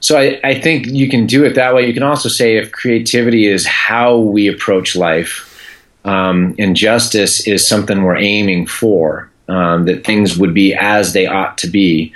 so 0.00 0.18
I, 0.18 0.38
I 0.44 0.60
think 0.60 0.86
you 0.86 1.08
can 1.08 1.26
do 1.26 1.44
it 1.44 1.54
that 1.54 1.74
way. 1.74 1.86
You 1.86 1.94
can 1.94 2.02
also 2.02 2.28
say 2.28 2.56
if 2.56 2.70
creativity 2.72 3.46
is 3.46 3.66
how 3.66 4.18
we 4.18 4.46
approach 4.46 4.94
life, 4.94 5.50
um, 6.04 6.54
and 6.58 6.76
justice 6.76 7.46
is 7.46 7.66
something 7.66 8.02
we're 8.02 8.16
aiming 8.16 8.66
for, 8.66 9.30
um, 9.48 9.86
that 9.86 10.04
things 10.04 10.36
would 10.36 10.52
be 10.52 10.74
as 10.74 11.12
they 11.12 11.26
ought 11.26 11.56
to 11.58 11.66
be, 11.66 12.12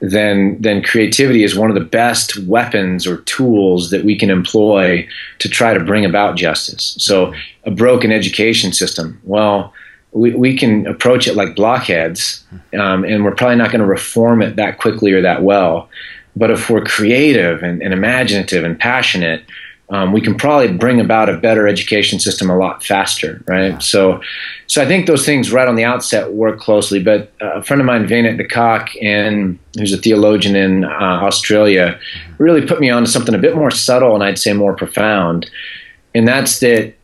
then 0.00 0.56
then 0.60 0.82
creativity 0.82 1.44
is 1.44 1.56
one 1.56 1.70
of 1.70 1.74
the 1.74 1.80
best 1.80 2.36
weapons 2.38 3.06
or 3.06 3.18
tools 3.18 3.90
that 3.90 4.04
we 4.04 4.18
can 4.18 4.30
employ 4.30 5.06
to 5.38 5.48
try 5.48 5.72
to 5.72 5.84
bring 5.84 6.04
about 6.04 6.36
justice. 6.36 6.96
So 6.98 7.32
a 7.64 7.70
broken 7.70 8.10
education 8.10 8.72
system, 8.72 9.20
well 9.24 9.72
we, 10.12 10.34
we 10.34 10.56
can 10.56 10.86
approach 10.86 11.26
it 11.26 11.34
like 11.34 11.56
blockheads, 11.56 12.44
um, 12.78 13.04
and 13.04 13.24
we're 13.24 13.34
probably 13.34 13.56
not 13.56 13.70
going 13.70 13.80
to 13.80 13.86
reform 13.86 14.42
it 14.42 14.56
that 14.56 14.78
quickly 14.78 15.12
or 15.12 15.22
that 15.22 15.42
well. 15.42 15.88
But 16.36 16.50
if 16.50 16.70
we're 16.70 16.84
creative 16.84 17.62
and, 17.62 17.82
and 17.82 17.92
imaginative 17.92 18.64
and 18.64 18.78
passionate, 18.78 19.44
um, 19.90 20.12
we 20.12 20.22
can 20.22 20.34
probably 20.34 20.72
bring 20.72 21.00
about 21.00 21.28
a 21.28 21.36
better 21.36 21.68
education 21.68 22.18
system 22.18 22.48
a 22.48 22.56
lot 22.56 22.82
faster, 22.82 23.42
right? 23.46 23.72
Yeah. 23.72 23.78
So, 23.78 24.22
so 24.66 24.82
I 24.82 24.86
think 24.86 25.06
those 25.06 25.26
things 25.26 25.52
right 25.52 25.68
on 25.68 25.74
the 25.74 25.84
outset 25.84 26.32
work 26.32 26.58
closely. 26.58 27.02
But 27.02 27.30
uh, 27.42 27.56
a 27.56 27.62
friend 27.62 27.80
of 27.80 27.86
mine, 27.86 28.06
Wynand 28.06 28.38
de 28.38 28.48
Kock, 28.48 28.88
and 29.02 29.58
who's 29.76 29.92
a 29.92 29.98
theologian 29.98 30.56
in 30.56 30.84
uh, 30.84 30.88
Australia, 30.88 31.98
really 32.38 32.66
put 32.66 32.80
me 32.80 32.88
on 32.88 33.04
to 33.04 33.10
something 33.10 33.34
a 33.34 33.38
bit 33.38 33.54
more 33.54 33.70
subtle 33.70 34.14
and 34.14 34.24
I'd 34.24 34.38
say 34.38 34.54
more 34.54 34.74
profound, 34.74 35.50
and 36.14 36.26
that's 36.26 36.60
that 36.60 36.94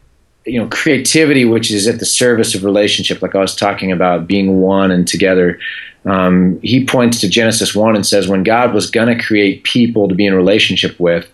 you 0.49 0.59
know 0.59 0.69
creativity 0.69 1.45
which 1.45 1.71
is 1.71 1.87
at 1.87 1.99
the 1.99 2.07
service 2.07 2.55
of 2.55 2.65
relationship 2.65 3.23
like 3.23 3.35
i 3.35 3.41
was 3.41 3.55
talking 3.55 3.93
about 3.93 4.27
being 4.27 4.61
one 4.61 4.91
and 4.91 5.07
together 5.07 5.59
um, 6.05 6.59
he 6.63 6.85
points 6.85 7.21
to 7.21 7.29
genesis 7.29 7.75
1 7.75 7.95
and 7.95 8.07
says 8.07 8.29
when 8.29 8.43
god 8.43 8.73
was 8.73 8.91
going 8.91 9.09
to 9.09 9.23
create 9.23 9.63
people 9.65 10.09
to 10.09 10.15
be 10.15 10.27
in 10.27 10.35
relationship 10.35 10.99
with 10.99 11.29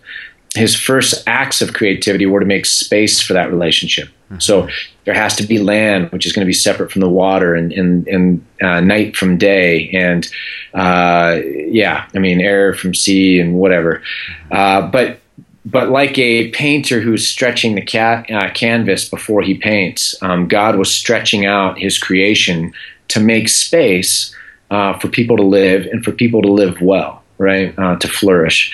his 0.55 0.75
first 0.75 1.23
acts 1.27 1.61
of 1.61 1.73
creativity 1.73 2.25
were 2.25 2.39
to 2.39 2.45
make 2.45 2.65
space 2.65 3.21
for 3.21 3.33
that 3.33 3.49
relationship. 3.51 4.07
Mm-hmm. 4.07 4.39
So 4.39 4.69
there 5.03 5.13
has 5.13 5.35
to 5.35 5.43
be 5.43 5.59
land, 5.59 6.11
which 6.11 6.25
is 6.25 6.33
going 6.33 6.45
to 6.45 6.47
be 6.47 6.53
separate 6.53 6.91
from 6.91 7.01
the 7.01 7.09
water, 7.09 7.53
and 7.53 7.71
and, 7.73 8.07
and 8.07 8.45
uh, 8.61 8.79
night 8.79 9.15
from 9.15 9.37
day, 9.37 9.89
and 9.91 10.27
uh, 10.73 11.39
yeah, 11.43 12.07
I 12.15 12.19
mean 12.19 12.41
air 12.41 12.73
from 12.73 12.93
sea 12.93 13.39
and 13.39 13.55
whatever. 13.55 14.01
Uh, 14.49 14.87
but 14.89 15.19
but 15.65 15.89
like 15.89 16.17
a 16.19 16.49
painter 16.51 17.01
who's 17.01 17.27
stretching 17.27 17.73
the 17.73 17.81
cat, 17.81 18.29
uh, 18.29 18.51
canvas 18.51 19.09
before 19.09 19.41
he 19.41 19.55
paints, 19.55 20.15
um, 20.21 20.47
God 20.47 20.75
was 20.75 20.93
stretching 20.93 21.45
out 21.45 21.79
His 21.79 21.97
creation 21.97 22.71
to 23.09 23.19
make 23.19 23.49
space 23.49 24.33
uh, 24.69 24.97
for 24.99 25.07
people 25.07 25.37
to 25.37 25.43
live 25.43 25.87
and 25.87 26.03
for 26.03 26.11
people 26.11 26.41
to 26.43 26.51
live 26.51 26.79
well, 26.81 27.23
right, 27.39 27.73
uh, 27.79 27.95
to 27.97 28.07
flourish. 28.07 28.71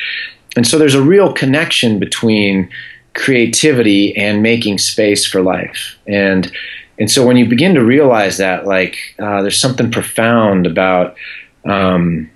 And 0.58 0.68
so 0.68 0.78
there's 0.78 0.96
a 0.96 1.02
real 1.02 1.34
connection 1.34 1.98
between 1.98 2.70
creativity 3.14 4.16
and 4.18 4.44
making 4.44 4.78
space 4.78 5.26
for 5.26 5.42
life. 5.42 5.98
And 6.08 6.52
and 7.00 7.10
so 7.10 7.26
when 7.26 7.36
you 7.36 7.48
begin 7.48 7.74
to 7.76 7.84
realize 7.84 8.38
that, 8.38 8.68
like, 8.68 8.98
uh, 9.18 9.42
there's 9.42 9.60
something 9.60 9.90
profound 9.90 10.68
about 10.68 11.16
um, 11.66 12.30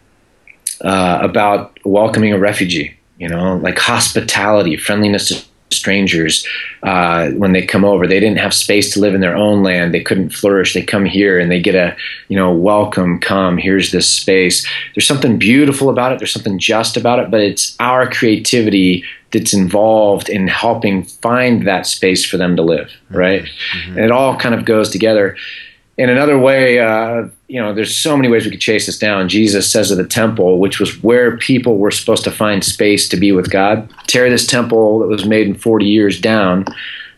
uh, 0.82 1.20
about 1.22 1.78
welcoming 1.84 2.34
a 2.34 2.39
refugee. 2.39 2.98
You 3.17 3.30
know, 3.30 3.58
like 3.58 3.80
hospitality, 3.80 4.75
friendliness 4.78 5.30
to 5.30 5.45
strangers 5.71 6.47
uh, 6.84 7.30
when 7.32 7.51
they 7.51 7.65
come 7.65 7.84
over. 7.84 8.08
They 8.08 8.19
didn't 8.19 8.39
have 8.39 8.54
space 8.54 8.93
to 8.93 8.99
live 8.99 9.13
in 9.13 9.21
their 9.21 9.36
own 9.36 9.63
land. 9.63 9.93
They 9.93 10.01
couldn't 10.01 10.30
flourish. 10.30 10.73
They 10.73 10.82
come 10.82 11.06
here 11.06 11.39
and 11.39 11.51
they 11.51 11.60
get 11.60 11.75
a, 11.75 11.95
you 12.28 12.36
know, 12.36 12.54
welcome, 12.54 13.19
come, 13.19 13.58
here's 13.58 13.91
this 13.91 14.10
space. 14.10 14.67
There's 14.93 15.08
something 15.08 15.38
beautiful 15.38 15.89
about 15.89 16.12
it. 16.12 16.19
There's 16.19 16.34
something 16.34 16.60
just 16.60 16.97
about 16.97 17.19
it, 17.19 17.32
but 17.32 17.41
it's 17.41 17.75
our 17.80 18.10
creativity 18.10 19.04
that's 19.32 19.54
involved 19.54 20.30
in 20.30 20.47
helping 20.47 21.04
find 21.04 21.67
that 21.67 21.86
space 21.86 22.25
for 22.25 22.38
them 22.38 22.56
to 22.56 22.62
live, 22.62 22.91
right? 23.10 23.43
Mm-hmm. 23.43 23.97
And 23.97 24.06
it 24.06 24.12
all 24.12 24.38
kind 24.38 24.56
of 24.56 24.65
goes 24.65 24.89
together 24.89 25.36
in 25.97 26.10
another 26.10 26.38
way, 26.38 26.79
uh, 26.79 27.27
you 27.47 27.62
know, 27.62 27.73
there's 27.73 27.95
so 27.95 28.17
many 28.17 28.27
ways 28.27 28.43
we 28.43 28.51
could 28.51 28.60
chase 28.60 28.86
this 28.86 28.99
down. 28.99 29.29
Jesus 29.29 29.71
says 29.71 29.91
of 29.91 29.97
the 29.97 30.05
temple, 30.05 30.60
which 30.60 30.79
was 30.79 31.01
where 31.01 31.38
people 31.38 31.77
were 31.77 31.91
supposed 31.91 32.23
to 32.25 32.31
find 32.31 32.63
space 32.63 33.08
to 33.10 33.17
be 33.17 33.31
with 33.31 33.49
God, 33.49 33.89
tear 34.08 34.29
this 34.29 34.45
temple 34.45 34.99
that 34.99 35.08
was 35.08 35.25
made 35.25 35.47
in 35.47 35.55
40 35.55 35.86
years 35.86 36.19
down, 36.19 36.65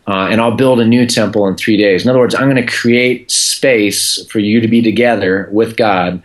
uh, 0.08 0.28
and 0.30 0.40
I'll 0.40 0.56
build 0.56 0.80
a 0.80 0.86
new 0.86 1.08
temple 1.08 1.48
in 1.48 1.56
three 1.56 1.76
days. 1.76 2.04
In 2.04 2.10
other 2.10 2.20
words, 2.20 2.36
I'm 2.36 2.50
going 2.50 2.64
to 2.64 2.72
create 2.72 3.30
space 3.32 4.24
for 4.28 4.40
you 4.40 4.62
to 4.62 4.68
be 4.68 4.82
together 4.82 5.50
with 5.52 5.76
God 5.76 6.22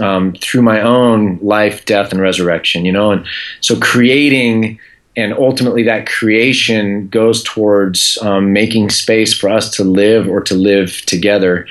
um, 0.00 0.34
through 0.34 0.62
my 0.62 0.80
own 0.80 1.38
life, 1.40 1.84
death, 1.84 2.12
and 2.12 2.20
resurrection. 2.20 2.84
You 2.84 2.92
know, 2.92 3.12
and 3.12 3.24
so 3.60 3.78
creating 3.78 4.80
and 5.16 5.32
ultimately 5.34 5.82
that 5.82 6.08
creation 6.08 7.08
goes 7.08 7.42
towards 7.42 8.18
um, 8.22 8.52
making 8.52 8.90
space 8.90 9.34
for 9.34 9.48
us 9.50 9.70
to 9.76 9.84
live 9.84 10.28
or 10.28 10.40
to 10.40 10.54
live 10.54 11.02
together. 11.06 11.66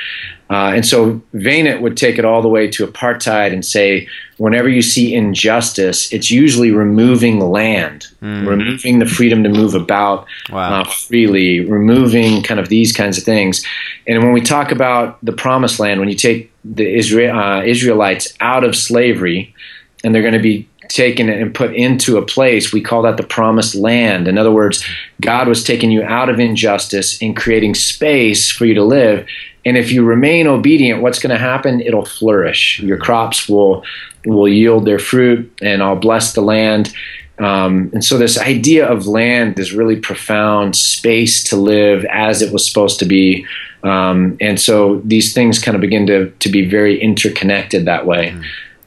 Uh, 0.51 0.73
and 0.75 0.85
so 0.85 1.21
Wynand 1.33 1.79
would 1.81 1.95
take 1.95 2.19
it 2.19 2.25
all 2.25 2.41
the 2.41 2.49
way 2.49 2.69
to 2.69 2.85
apartheid 2.85 3.53
and 3.53 3.65
say, 3.65 4.07
whenever 4.37 4.67
you 4.67 4.81
see 4.81 5.15
injustice, 5.15 6.11
it's 6.11 6.29
usually 6.29 6.71
removing 6.71 7.39
land, 7.39 8.07
mm. 8.21 8.45
removing 8.45 8.99
the 8.99 9.05
freedom 9.05 9.43
to 9.43 9.49
move 9.49 9.75
about 9.75 10.27
wow. 10.51 10.81
uh, 10.81 10.83
freely, 10.83 11.61
removing 11.61 12.43
kind 12.43 12.59
of 12.59 12.67
these 12.67 12.91
kinds 12.91 13.17
of 13.17 13.23
things. 13.23 13.65
And 14.07 14.21
when 14.23 14.33
we 14.33 14.41
talk 14.41 14.71
about 14.71 15.23
the 15.23 15.31
promised 15.31 15.79
land, 15.79 16.01
when 16.01 16.09
you 16.09 16.15
take 16.15 16.51
the 16.65 16.97
Israel, 16.97 17.37
uh, 17.37 17.63
Israelites 17.63 18.33
out 18.41 18.65
of 18.65 18.75
slavery, 18.75 19.55
and 20.03 20.13
they're 20.13 20.21
going 20.21 20.33
to 20.33 20.39
be 20.39 20.67
taken 20.93 21.29
and 21.29 21.53
put 21.53 21.75
into 21.75 22.17
a 22.17 22.25
place, 22.25 22.73
we 22.73 22.81
call 22.81 23.01
that 23.03 23.17
the 23.17 23.23
promised 23.23 23.75
land. 23.75 24.27
In 24.27 24.37
other 24.37 24.51
words, 24.51 24.83
God 25.19 25.47
was 25.47 25.63
taking 25.63 25.91
you 25.91 26.03
out 26.03 26.29
of 26.29 26.39
injustice 26.39 27.21
and 27.21 27.35
creating 27.35 27.75
space 27.75 28.51
for 28.51 28.65
you 28.65 28.73
to 28.73 28.83
live. 28.83 29.27
And 29.65 29.77
if 29.77 29.91
you 29.91 30.03
remain 30.03 30.47
obedient, 30.47 31.01
what's 31.01 31.19
going 31.19 31.31
to 31.31 31.37
happen? 31.37 31.81
It'll 31.81 32.05
flourish. 32.05 32.79
Your 32.79 32.97
crops 32.97 33.47
will 33.47 33.83
will 34.25 34.47
yield 34.47 34.85
their 34.85 34.99
fruit, 34.99 35.51
and 35.61 35.81
I'll 35.81 35.95
bless 35.95 36.33
the 36.33 36.41
land. 36.41 36.93
Um, 37.39 37.89
and 37.93 38.03
so, 38.03 38.17
this 38.17 38.37
idea 38.37 38.87
of 38.87 39.07
land 39.07 39.57
is 39.57 39.73
really 39.73 39.95
profound 39.95 40.75
space 40.75 41.43
to 41.45 41.55
live 41.55 42.05
as 42.05 42.41
it 42.41 42.53
was 42.53 42.67
supposed 42.67 42.99
to 42.99 43.05
be. 43.05 43.45
Um, 43.83 44.37
and 44.39 44.59
so, 44.59 45.01
these 45.05 45.33
things 45.33 45.57
kind 45.57 45.73
of 45.75 45.81
begin 45.81 46.05
to, 46.07 46.29
to 46.29 46.49
be 46.49 46.69
very 46.69 47.01
interconnected 47.01 47.85
that 47.85 48.05
way. 48.05 48.35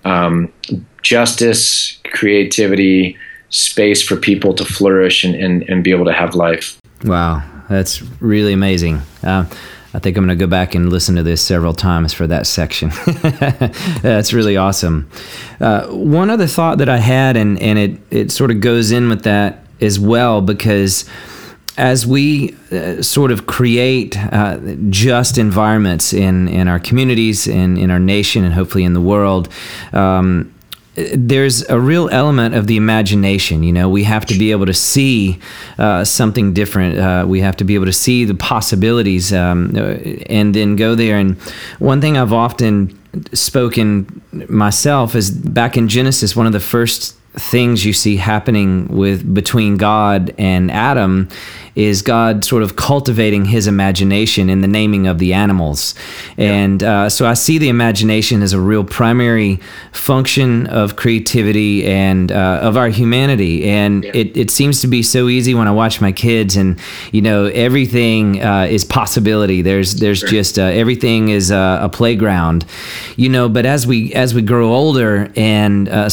Um, 0.05 0.53
justice, 1.05 1.99
creativity, 2.13 3.17
space 3.51 4.03
for 4.03 4.17
people 4.17 4.53
to 4.55 4.65
flourish 4.65 5.23
and, 5.23 5.37
and, 5.37 5.63
and 5.69 5.85
be 5.85 5.93
able 5.93 6.07
to 6.07 6.13
have 6.13 6.35
life. 6.35 6.81
Wow, 7.05 7.43
that's 7.69 8.03
really 8.21 8.53
amazing. 8.53 9.03
Uh, 9.23 9.47
I 9.93 10.01
think 10.01 10.17
I'm 10.17 10.27
going 10.27 10.37
to 10.37 10.45
go 10.45 10.49
back 10.49 10.75
and 10.75 10.91
listen 10.91 11.15
to 11.15 11.23
this 11.23 11.41
several 11.41 11.73
times 11.73 12.13
for 12.13 12.27
that 12.27 12.49
section. 12.49 12.91
That's 14.03 14.33
really 14.33 14.57
awesome. 14.57 15.09
Uh, 15.61 15.87
one 15.87 16.31
other 16.31 16.49
thought 16.49 16.79
that 16.79 16.89
I 16.89 16.97
had, 16.97 17.37
and, 17.37 17.61
and 17.63 17.79
it, 17.79 18.01
it 18.11 18.33
sort 18.33 18.51
of 18.51 18.61
goes 18.61 18.91
in 18.91 19.09
with 19.09 19.23
that 19.23 19.65
as 19.81 20.01
well, 20.01 20.41
because 20.41 21.09
as 21.77 22.07
we 22.07 22.57
uh, 22.73 23.03
sort 23.03 23.31
of 23.31 23.47
create 23.47 24.17
uh, 24.33 24.59
just 24.91 25.39
environments 25.39 26.13
in, 26.13 26.49
in 26.49 26.67
our 26.67 26.79
communities 26.81 27.47
and 27.47 27.79
in 27.79 27.91
our 27.91 27.99
nation 28.01 28.45
and 28.45 28.55
hopefully 28.55 28.83
in 28.85 28.95
the 28.95 29.01
world, 29.01 29.49
um, 29.93 30.54
there's 30.95 31.69
a 31.69 31.79
real 31.79 32.09
element 32.11 32.55
of 32.55 32.67
the 32.67 32.77
imagination. 32.77 33.63
You 33.63 33.73
know, 33.73 33.89
we 33.89 34.05
have 34.05 34.27
to 34.27 34.39
be 34.39 34.53
able 34.53 34.67
to 34.67 34.75
see 34.75 35.41
uh, 35.79 36.05
something 36.05 36.53
different. 36.53 36.99
Uh, 36.99 37.25
we 37.27 37.41
have 37.41 37.57
to 37.57 37.65
be 37.65 37.75
able 37.75 37.87
to 37.87 37.93
see 37.93 38.25
the 38.25 38.35
possibilities 38.35 39.33
um, 39.33 39.77
and 40.27 40.55
then 40.55 40.77
go 40.77 40.95
there. 40.95 41.19
And 41.19 41.37
one 41.79 42.01
thing 42.01 42.17
I've 42.17 42.33
often 42.33 42.99
spoken 43.33 44.23
myself 44.49 45.15
is 45.15 45.31
back 45.31 45.77
in 45.77 45.89
Genesis, 45.89 46.37
one 46.37 46.47
of 46.47 46.53
the 46.53 46.61
first 46.61 47.17
things 47.37 47.85
you 47.85 47.93
see 47.93 48.17
happening 48.17 48.87
with 48.89 49.35
between 49.35 49.77
God 49.77 50.35
and 50.39 50.71
Adam 50.71 51.29
is 51.75 52.03
God 52.03 52.45
sort 52.45 52.63
of 52.63 52.77
cultivating 52.77 53.47
his 53.47 53.67
imagination 53.67 54.49
in 54.49 54.61
the 54.61 54.69
naming 54.69 55.07
of 55.07 55.19
the 55.19 55.35
animals. 55.35 55.95
Yeah. 56.37 56.53
And 56.53 56.83
uh, 56.83 57.09
so 57.09 57.27
I 57.27 57.35
see 57.35 57.59
the 57.59 57.69
imagination 57.69 58.43
as 58.43 58.53
a 58.53 58.61
real 58.61 58.85
primary 58.85 59.59
function 59.93 60.69
of 60.69 60.95
creativity 60.95 61.85
and 61.85 62.31
uh, 62.31 62.61
of 62.63 62.77
our 62.77 62.89
humanity. 62.89 63.65
And 63.65 64.05
yeah. 64.05 64.13
it, 64.15 64.37
it 64.37 64.51
seems 64.51 64.81
to 64.83 64.87
be 64.87 65.03
so 65.03 65.29
easy 65.29 65.55
when 65.55 65.67
I 65.67 65.73
watch 65.73 66.01
my 66.01 66.13
kids, 66.13 66.57
and 66.57 66.79
you 67.11 67.23
know, 67.23 67.47
everything 67.47 68.43
uh, 68.43 68.69
is 68.71 68.85
possibility. 68.85 69.63
There's 69.63 69.97
there's 69.97 70.21
sure. 70.21 70.29
just 70.29 70.59
uh, 70.59 70.63
everything 70.63 71.31
is 71.31 71.51
a, 71.51 71.81
a, 71.83 71.89
playground, 71.89 72.65
you 73.17 73.29
know. 73.29 73.49
But 73.49 73.67
as 73.67 73.87
we 73.87 74.13
as 74.15 74.35
we 74.35 74.43
grow 74.43 74.73
older 74.73 75.33
and 75.37 75.89
uh, 75.89 76.09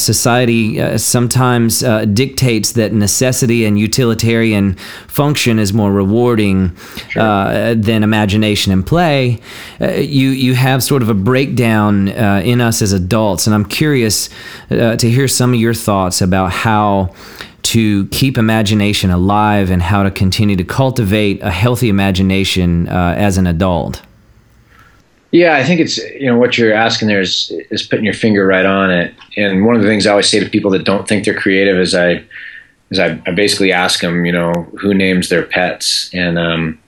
society 1.12 1.82
uh, 1.82 2.02
sometimes 2.02 2.14
dictates 2.14 2.72
that 2.72 2.92
necessity 2.92 3.64
and 3.64 3.78
utilitarian 3.78 4.76
function 5.08 5.58
is 5.58 5.72
more 5.72 5.92
rewarding 5.92 6.76
sure. 7.08 7.22
uh, 7.22 7.74
than 7.76 8.02
imagination 8.02 8.72
and 8.72 8.86
play, 8.86 9.38
uh, 9.80 9.92
you 9.92 10.30
you 10.30 10.54
have 10.54 10.82
sort 10.82 11.02
of 11.02 11.08
a 11.08 11.14
breakdown 11.14 12.08
uh, 12.08 12.42
in 12.44 12.60
us 12.60 12.82
as 12.82 12.92
adults, 12.92 13.46
and 13.46 13.54
I'm 13.54 13.64
curious 13.64 14.28
uh, 14.70 14.96
to 14.96 15.10
hear 15.10 15.28
some 15.28 15.54
of 15.54 15.60
your 15.60 15.74
thoughts 15.74 16.22
about 16.22 16.52
how 16.52 17.14
to 17.62 18.06
keep 18.08 18.38
imagination 18.38 19.10
alive 19.10 19.70
and 19.70 19.82
how 19.82 20.02
to 20.02 20.10
continue 20.10 20.56
to 20.56 20.64
cultivate 20.64 21.42
a 21.42 21.50
healthy 21.50 21.88
imagination 21.88 22.88
uh, 22.88 23.14
as 23.16 23.38
an 23.38 23.46
adult. 23.46 24.02
Yeah, 25.32 25.56
I 25.56 25.64
think 25.64 25.80
it's 25.80 25.96
you 25.96 26.26
know 26.26 26.36
what 26.36 26.56
you're 26.56 26.74
asking 26.74 27.08
there 27.08 27.20
is 27.20 27.50
is 27.70 27.82
putting 27.82 28.04
your 28.04 28.14
finger 28.14 28.46
right 28.46 28.66
on 28.66 28.90
it. 28.90 29.14
And 29.36 29.64
one 29.64 29.74
of 29.74 29.82
the 29.82 29.88
things 29.88 30.06
I 30.06 30.10
always 30.10 30.28
say 30.28 30.38
to 30.38 30.48
people 30.48 30.70
that 30.72 30.84
don't 30.84 31.08
think 31.08 31.24
they're 31.24 31.38
creative 31.38 31.78
is 31.78 31.94
I 31.94 32.22
is 32.90 32.98
I, 32.98 33.20
I 33.26 33.32
basically 33.32 33.72
ask 33.72 34.00
them, 34.00 34.26
you 34.26 34.32
know, 34.32 34.52
who 34.78 34.92
names 34.92 35.30
their 35.30 35.42
pets, 35.42 36.10
and 36.12 36.38
um, 36.38 36.78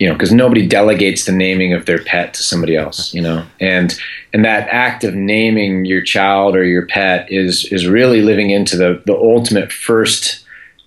you 0.00 0.08
know, 0.08 0.14
because 0.14 0.32
nobody 0.32 0.66
delegates 0.66 1.24
the 1.24 1.32
naming 1.32 1.72
of 1.72 1.86
their 1.86 2.02
pet 2.02 2.34
to 2.34 2.42
somebody 2.42 2.74
else, 2.74 3.14
you 3.14 3.22
know, 3.22 3.46
and 3.60 3.96
and 4.32 4.44
that 4.44 4.66
act 4.68 5.04
of 5.04 5.14
naming 5.14 5.84
your 5.84 6.02
child 6.02 6.56
or 6.56 6.64
your 6.64 6.86
pet 6.86 7.30
is 7.30 7.64
is 7.66 7.86
really 7.86 8.20
living 8.20 8.50
into 8.50 8.76
the 8.76 9.00
the 9.06 9.14
ultimate 9.14 9.72
first 9.72 10.44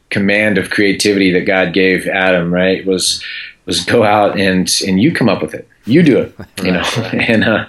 command 0.10 0.58
of 0.58 0.70
creativity 0.70 1.32
that 1.32 1.46
God 1.46 1.74
gave 1.74 2.06
Adam, 2.08 2.54
right? 2.54 2.86
Was 2.86 3.24
was 3.66 3.86
go 3.86 4.04
out 4.04 4.38
and 4.38 4.70
and 4.86 5.02
you 5.02 5.14
come 5.14 5.30
up 5.30 5.42
with 5.42 5.54
it, 5.54 5.66
you 5.86 6.04
do 6.04 6.20
it, 6.20 6.36
you 6.64 6.72
know, 6.72 6.82
and 7.14 7.44
uh, 7.44 7.66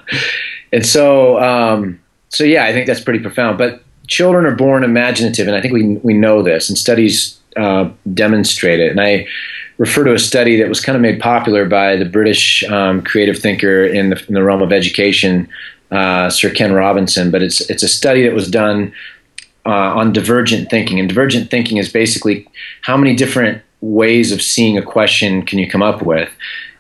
and 0.73 0.87
so 0.87 1.41
um, 1.43 2.01
so 2.29 2.45
yeah, 2.45 2.65
I 2.65 2.73
think 2.73 2.87
that's 2.87 3.01
pretty 3.01 3.21
profound, 3.21 3.59
but 3.59 3.83
children 4.07 4.47
are 4.47 4.55
born 4.55 4.85
imaginative, 4.85 5.47
and 5.47 5.57
I 5.57 5.61
think 5.61 5.75
we 5.75 5.97
we 5.99 6.15
know 6.15 6.43
this, 6.43 6.69
and 6.69 6.79
studies 6.79 7.39
uh, 7.57 7.91
demonstrate 8.13 8.81
it. 8.81 8.91
And 8.91 9.01
I 9.01 9.27
refer 9.79 10.05
to 10.05 10.15
a 10.15 10.19
study 10.19 10.57
that 10.59 10.69
was 10.69 10.81
kind 10.81 10.97
of 10.97 11.03
made 11.03 11.21
popular 11.21 11.67
by 11.67 11.97
the 11.97 12.05
British 12.05 12.65
um, 12.65 13.03
creative 13.03 13.39
thinker 13.39 13.85
in 13.85 14.11
the, 14.11 14.25
in 14.29 14.35
the, 14.35 14.43
realm 14.43 14.63
of 14.63 14.73
education, 14.73 15.49
uh, 15.91 16.31
Sir 16.31 16.51
Ken 16.51 16.73
Robinson. 16.73 17.31
But 17.31 17.43
it's 17.43 17.69
it's 17.71 17.83
a 17.83 17.89
study 17.89 18.23
that 18.25 18.35
was 18.35 18.51
done 18.51 18.93
uh, 19.65 19.95
on 19.95 20.13
divergent 20.13 20.71
thinking. 20.71 20.99
And 21.01 21.09
divergent 21.09 21.51
thinking 21.51 21.79
is 21.79 21.91
basically 21.91 22.47
how 22.83 22.97
many 22.97 23.15
different 23.15 23.63
ways 23.81 24.33
of 24.33 24.41
seeing 24.41 24.79
a 24.79 24.83
question 24.83 25.45
can 25.45 25.59
you 25.59 25.69
come 25.69 25.83
up 25.83 26.03
with. 26.03 26.31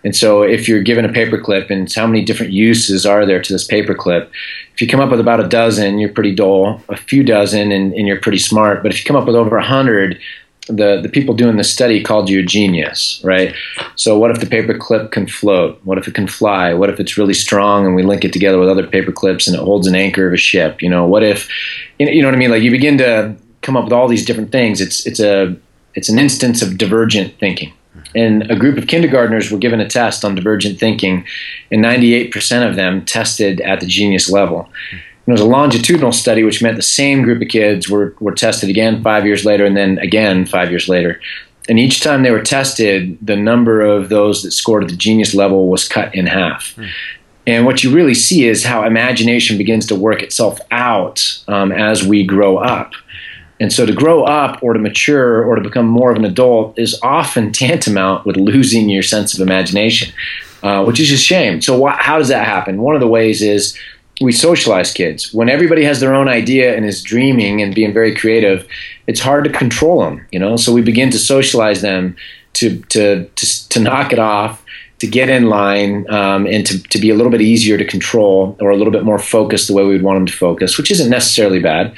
And 0.07 0.15
so, 0.15 0.43
if 0.43 0.69
you're 0.69 0.83
given 0.83 1.05
a 1.05 1.09
paperclip, 1.09 1.69
and 1.69 1.93
how 1.93 2.07
many 2.07 2.25
different 2.25 2.53
uses 2.53 3.05
are 3.05 3.27
there 3.27 3.43
to 3.43 3.53
this 3.53 3.67
paperclip? 3.67 4.31
If 4.73 4.81
you 4.81 4.87
come 4.87 5.01
up 5.01 5.11
with 5.11 5.19
about 5.19 5.41
a 5.41 5.49
dozen, 5.49 5.99
you're 5.99 6.13
pretty 6.13 6.33
dull. 6.33 6.81
A 6.89 6.97
few 6.97 7.25
dozen, 7.25 7.73
and, 7.73 7.93
and 7.93 8.07
you're 8.07 8.21
pretty 8.21 8.39
smart. 8.39 8.85
But 8.85 8.93
if 8.93 9.01
you 9.01 9.05
come 9.05 9.17
up 9.17 9.27
with 9.27 9.35
over 9.35 9.57
a 9.57 9.65
hundred, 9.65 10.21
the, 10.69 11.01
the 11.03 11.09
people 11.09 11.35
doing 11.35 11.57
the 11.57 11.65
study 11.65 12.05
called 12.05 12.31
you 12.31 12.39
a 12.39 12.45
genius, 12.45 13.21
right? 13.25 13.53
So 13.97 14.17
what 14.17 14.31
if 14.31 14.39
the 14.39 14.47
paperclip 14.47 15.11
can 15.11 15.27
float? 15.27 15.81
What 15.83 15.99
if 15.99 16.07
it 16.07 16.15
can 16.15 16.29
fly? 16.29 16.73
What 16.73 16.89
if 16.89 17.01
it's 17.01 17.19
really 17.19 17.35
strong 17.35 17.85
and 17.85 17.97
we 17.97 18.05
link 18.05 18.25
it 18.25 18.33
together 18.33 18.61
with 18.61 18.69
other 18.69 18.87
paperclips 18.87 19.49
and 19.49 19.57
it 19.57 19.61
holds 19.61 19.89
an 19.89 19.97
anchor 19.97 20.29
of 20.29 20.33
a 20.33 20.37
ship? 20.37 20.83
You 20.83 20.89
know, 20.89 21.05
what 21.05 21.25
if, 21.25 21.49
you 21.99 22.07
know, 22.07 22.13
you 22.13 22.23
know 22.23 22.29
what 22.29 22.35
I 22.35 22.39
mean? 22.39 22.53
Like 22.53 22.63
you 22.63 22.71
begin 22.71 22.97
to 22.99 23.35
come 23.63 23.77
up 23.77 23.83
with 23.83 23.93
all 23.93 24.07
these 24.07 24.25
different 24.25 24.53
things. 24.53 24.81
It's 24.81 25.05
it's 25.05 25.19
a 25.19 25.57
it's 25.95 26.09
an 26.09 26.19
instance 26.21 26.63
of 26.63 26.79
divergent 26.79 27.39
thinking. 27.41 27.73
And 28.15 28.51
a 28.51 28.57
group 28.57 28.79
of 28.79 28.87
kindergartners 28.87 29.51
were 29.51 29.59
given 29.59 29.81
a 29.81 29.89
test 29.89 30.25
on 30.25 30.35
divergent 30.35 30.79
thinking, 30.79 31.27
and 31.71 31.85
98% 31.85 32.69
of 32.69 32.77
them 32.77 33.05
tested 33.05 33.61
at 33.61 33.81
the 33.81 33.87
genius 33.87 34.31
level. 34.31 34.69
It 35.27 35.33
was 35.33 35.41
a 35.41 35.47
longitudinal 35.47 36.13
study, 36.13 36.45
which 36.45 36.63
meant 36.63 36.77
the 36.77 36.83
same 36.83 37.23
group 37.23 37.43
of 37.43 37.49
kids 37.49 37.89
were, 37.89 38.15
were 38.21 38.35
tested 38.35 38.71
again 38.71 39.03
five 39.03 39.27
years 39.27 39.45
later 39.45 39.65
and 39.65 39.77
then 39.77 39.99
again 39.99 40.47
five 40.47 40.71
years 40.71 40.89
later. 40.89 41.21
And 41.69 41.81
each 41.81 42.01
time 42.01 42.23
they 42.23 42.31
were 42.31 42.43
tested, 42.43 43.19
the 43.21 43.35
number 43.35 43.81
of 43.81 44.09
those 44.09 44.45
that 44.45 44.53
scored 44.53 44.85
at 44.85 44.91
the 44.91 44.97
genius 44.97 45.35
level 45.35 45.69
was 45.69 45.89
cut 45.89 46.15
in 46.15 46.27
half. 46.27 46.77
Mm. 46.77 46.89
And 47.49 47.65
what 47.65 47.85
you 47.85 47.95
really 47.95 48.15
see 48.15 48.49
is 48.49 48.65
how 48.65 48.85
imagination 48.85 49.57
begins 49.57 49.87
to 49.87 49.95
work 49.95 50.23
itself 50.23 50.59
out 50.71 51.43
um, 51.49 51.71
as 51.71 52.05
we 52.05 52.25
grow 52.25 52.59
up. 52.59 52.93
And 53.59 53.73
so 53.73 53.87
to 53.87 53.93
grow 53.93 54.25
up 54.25 54.63
or 54.63 54.73
to 54.75 54.79
mature 54.79 55.45
or 55.45 55.57
to 55.57 55.63
become 55.63 55.87
more 55.87 56.11
of 56.11 56.17
an 56.17 56.25
adult 56.25 56.79
is 56.79 56.99
often 57.03 57.53
tantamount 57.53 58.27
with 58.27 58.37
losing 58.37 58.89
your 58.89 59.03
sense 59.03 59.35
of 59.35 59.41
imagination, 59.41 60.13
uh, 60.63 60.85
which 60.85 61.01
is 61.01 61.11
a 61.11 61.17
shame. 61.17 61.61
So, 61.63 61.85
wh- 61.85 61.99
how 61.99 62.19
does 62.19 62.29
that 62.29 62.47
happen? 62.47 62.83
One 62.83 62.95
of 62.95 63.01
the 63.01 63.09
ways 63.09 63.43
is 63.43 63.77
we 64.21 64.33
socialize 64.33 64.93
kids. 64.93 65.33
When 65.33 65.49
everybody 65.49 65.85
has 65.85 66.01
their 66.01 66.15
own 66.15 66.29
idea 66.29 66.75
and 66.75 66.85
is 66.87 67.03
dreaming 67.03 67.61
and 67.61 67.75
being 67.75 67.93
very 67.93 68.15
creative, 68.15 68.67
it's 69.07 69.21
hard 69.21 69.45
to 69.45 69.51
control 69.51 70.01
them, 70.01 70.27
you 70.33 70.39
know. 70.39 70.57
So 70.57 70.73
we 70.73 70.83
begin 70.83 71.11
to 71.11 71.19
socialize 71.19 71.83
them 71.83 72.17
to 72.55 72.81
to 72.89 73.25
to, 73.25 73.69
to 73.69 73.81
knock 73.81 74.13
it 74.13 74.19
off, 74.19 74.65
to 75.01 75.07
get 75.07 75.29
in 75.29 75.49
line, 75.49 76.11
um, 76.11 76.47
and 76.47 76.65
to 76.67 76.83
to 76.83 76.99
be 76.99 77.11
a 77.11 77.15
little 77.15 77.31
bit 77.31 77.43
easier 77.43 77.77
to 77.77 77.85
control 77.85 78.57
or 78.61 78.71
a 78.71 78.77
little 78.77 78.93
bit 78.93 79.05
more 79.05 79.19
focused 79.19 79.69
the 79.69 79.75
way 79.75 79.85
we 79.85 79.93
would 79.93 80.03
want 80.03 80.17
them 80.17 80.27
to 80.27 80.33
focus, 80.33 80.79
which 80.79 80.91
isn't 80.91 81.11
necessarily 81.11 81.61
bad. 81.61 81.95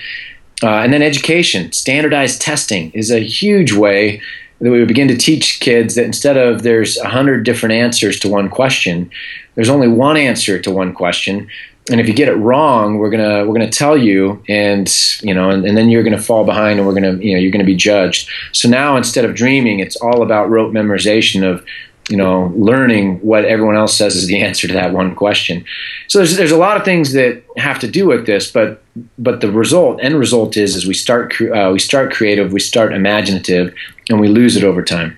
Uh, 0.63 0.79
and 0.79 0.93
then 0.93 1.03
education, 1.03 1.71
standardized 1.73 2.41
testing 2.41 2.91
is 2.93 3.11
a 3.11 3.21
huge 3.21 3.73
way 3.73 4.21
that 4.61 4.71
we 4.71 4.79
would 4.79 4.89
begin 4.89 5.07
to 5.07 5.17
teach 5.17 5.61
kids 5.61 5.95
that 5.95 6.05
instead 6.05 6.37
of 6.37 6.63
there's 6.63 6.97
a 6.99 7.09
hundred 7.09 7.45
different 7.45 7.75
answers 7.75 8.19
to 8.19 8.29
one 8.29 8.49
question, 8.49 9.09
there's 9.55 9.69
only 9.69 9.87
one 9.87 10.17
answer 10.17 10.59
to 10.59 10.71
one 10.71 10.93
question 10.93 11.49
and 11.91 12.01
if 12.01 12.09
you 12.09 12.15
get 12.15 12.29
it 12.29 12.35
wrong, 12.35 12.99
we're 12.99 13.11
gonna 13.11 13.47
we're 13.47 13.55
gonna 13.55 13.71
tell 13.71 13.97
you, 13.97 14.43
and 14.49 14.93
you 15.23 15.33
know, 15.33 15.51
and, 15.51 15.65
and 15.65 15.77
then 15.77 15.89
you're 15.89 16.03
gonna 16.03 16.21
fall 16.21 16.45
behind, 16.45 16.79
and 16.79 16.87
we're 16.87 16.95
gonna 16.95 17.15
you 17.15 17.35
know 17.35 17.41
you're 17.41 17.51
gonna 17.51 17.65
be 17.65 17.77
judged. 17.77 18.29
So 18.53 18.69
now 18.69 18.97
instead 18.97 19.25
of 19.25 19.35
dreaming, 19.35 19.81
it's 19.81 19.97
all 19.97 20.23
about 20.23 20.51
rote 20.51 20.73
memorization 20.73 21.49
of 21.49 21.65
you 22.09 22.17
know 22.17 22.53
learning 22.57 23.19
what 23.21 23.45
everyone 23.45 23.77
else 23.77 23.97
says 23.97 24.17
is 24.17 24.27
the 24.27 24.41
answer 24.49 24.67
to 24.67 24.75
that 24.75 24.93
one 24.93 25.15
question. 25.15 25.65
So 26.09 26.19
there's 26.19 26.37
there's 26.37 26.53
a 26.53 26.59
lot 26.59 26.77
of 26.77 26.85
things 26.85 27.13
that 27.13 27.43
have 27.57 27.79
to 27.81 27.89
do 27.89 28.07
with 28.07 28.27
this, 28.27 28.51
but 28.51 28.83
but 29.19 29.41
the 29.41 29.51
result 29.51 30.01
end 30.03 30.19
result 30.19 30.57
is 30.57 30.77
is 30.77 30.87
we 30.87 30.95
start 30.95 31.35
uh, 31.41 31.71
we 31.73 31.79
start 31.79 32.13
creative, 32.13 32.53
we 32.53 32.61
start 32.61 32.93
imaginative, 32.93 33.75
and 34.09 34.21
we 34.21 34.29
lose 34.29 34.57
it 34.57 34.65
over 34.65 34.83
time. 34.83 35.17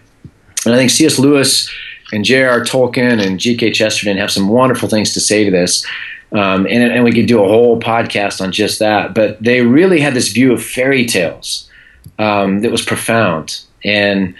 And 0.66 0.74
I 0.74 0.76
think 0.76 0.90
C.S. 0.90 1.18
Lewis 1.18 1.70
and 2.12 2.24
J.R. 2.24 2.61
Tolkien 2.61 3.24
and 3.24 3.38
G.K. 3.38 3.72
Chesterton 3.72 4.18
have 4.18 4.31
some 4.31 4.48
wonderful 4.48 4.88
things 4.88 5.14
to 5.14 5.20
say 5.20 5.44
to 5.44 5.50
this. 5.50 5.87
Um, 6.33 6.66
and, 6.66 6.92
and 6.92 7.03
we 7.03 7.12
could 7.12 7.26
do 7.26 7.42
a 7.42 7.48
whole 7.48 7.81
podcast 7.81 8.40
on 8.40 8.53
just 8.53 8.79
that. 8.79 9.14
But 9.14 9.42
they 9.42 9.62
really 9.62 10.00
had 10.00 10.14
this 10.14 10.29
view 10.29 10.53
of 10.53 10.62
fairy 10.62 11.07
tales 11.07 11.68
um, 12.18 12.61
that 12.61 12.70
was 12.70 12.83
profound. 12.83 13.61
And 13.85 14.35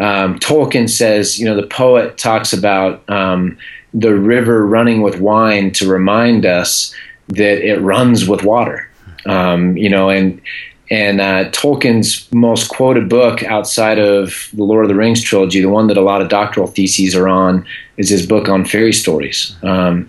um, 0.00 0.38
Tolkien 0.38 0.88
says, 0.88 1.38
you 1.38 1.44
know, 1.44 1.54
the 1.54 1.66
poet 1.66 2.16
talks 2.16 2.52
about 2.52 3.08
um, 3.10 3.58
the 3.92 4.14
river 4.14 4.66
running 4.66 5.02
with 5.02 5.20
wine 5.20 5.72
to 5.72 5.88
remind 5.88 6.46
us 6.46 6.94
that 7.28 7.62
it 7.62 7.80
runs 7.80 8.26
with 8.26 8.42
water. 8.42 8.90
Um, 9.26 9.76
you 9.76 9.90
know, 9.90 10.08
and 10.08 10.40
and 10.90 11.20
uh, 11.20 11.50
Tolkien's 11.50 12.32
most 12.32 12.68
quoted 12.68 13.08
book 13.08 13.44
outside 13.44 13.98
of 13.98 14.48
the 14.54 14.64
Lord 14.64 14.84
of 14.84 14.88
the 14.88 14.96
Rings 14.96 15.22
trilogy, 15.22 15.60
the 15.60 15.68
one 15.68 15.86
that 15.86 15.96
a 15.96 16.02
lot 16.02 16.20
of 16.20 16.28
doctoral 16.28 16.66
theses 16.66 17.14
are 17.14 17.28
on, 17.28 17.64
is 17.96 18.08
his 18.08 18.26
book 18.26 18.48
on 18.48 18.64
fairy 18.64 18.92
stories. 18.92 19.54
Um, 19.62 20.08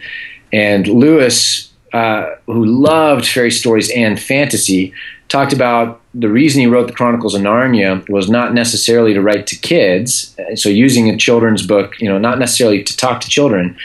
and 0.51 0.87
Lewis, 0.87 1.71
uh, 1.93 2.31
who 2.47 2.65
loved 2.65 3.27
fairy 3.27 3.51
stories 3.51 3.91
and 3.91 4.19
fantasy, 4.19 4.93
talked 5.31 5.53
about 5.53 6.01
the 6.13 6.27
reason 6.27 6.59
he 6.59 6.67
wrote 6.67 6.87
the 6.87 6.93
Chronicles 6.93 7.33
of 7.33 7.41
Narnia 7.41 8.07
was 8.09 8.29
not 8.29 8.53
necessarily 8.53 9.13
to 9.13 9.21
write 9.21 9.47
to 9.47 9.55
kids, 9.55 10.35
so 10.55 10.67
using 10.67 11.09
a 11.09 11.15
children's 11.15 11.65
book, 11.65 11.93
you 12.01 12.09
know, 12.09 12.17
not 12.17 12.37
necessarily 12.37 12.83
to 12.83 12.97
talk 12.97 13.21
to 13.21 13.29
children, 13.29 13.77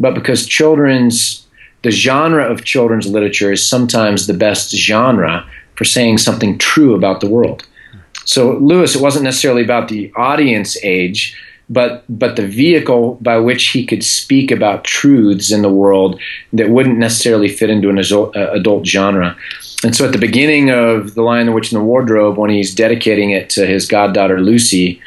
but 0.00 0.14
because 0.14 0.46
children's 0.46 1.46
the 1.82 1.90
genre 1.90 2.50
of 2.50 2.64
children's 2.64 3.06
literature 3.06 3.52
is 3.52 3.68
sometimes 3.68 4.26
the 4.26 4.32
best 4.32 4.74
genre 4.74 5.46
for 5.74 5.84
saying 5.84 6.16
something 6.16 6.56
true 6.56 6.94
about 6.94 7.20
the 7.20 7.28
world. 7.28 7.66
So 8.24 8.56
Lewis, 8.56 8.96
it 8.96 9.02
wasn't 9.02 9.24
necessarily 9.24 9.62
about 9.62 9.88
the 9.88 10.10
audience 10.16 10.78
age, 10.82 11.38
but 11.68 12.04
but 12.08 12.36
the 12.36 12.46
vehicle 12.46 13.18
by 13.20 13.36
which 13.36 13.68
he 13.68 13.84
could 13.84 14.02
speak 14.02 14.50
about 14.50 14.84
truths 14.84 15.52
in 15.52 15.60
the 15.60 15.68
world 15.68 16.18
that 16.54 16.70
wouldn't 16.70 16.96
necessarily 16.96 17.50
fit 17.50 17.68
into 17.68 17.90
an 17.90 17.98
adult, 17.98 18.34
uh, 18.34 18.50
adult 18.52 18.86
genre. 18.86 19.36
And 19.84 19.94
so 19.94 20.06
at 20.06 20.12
the 20.12 20.18
beginning 20.18 20.70
of 20.70 21.14
The 21.14 21.22
Lion, 21.22 21.46
the 21.46 21.52
Witch, 21.52 21.70
and 21.70 21.80
the 21.80 21.84
Wardrobe, 21.84 22.36
when 22.36 22.50
he's 22.50 22.74
dedicating 22.74 23.30
it 23.30 23.50
to 23.50 23.66
his 23.66 23.86
goddaughter 23.86 24.40
Lucy, 24.40 25.00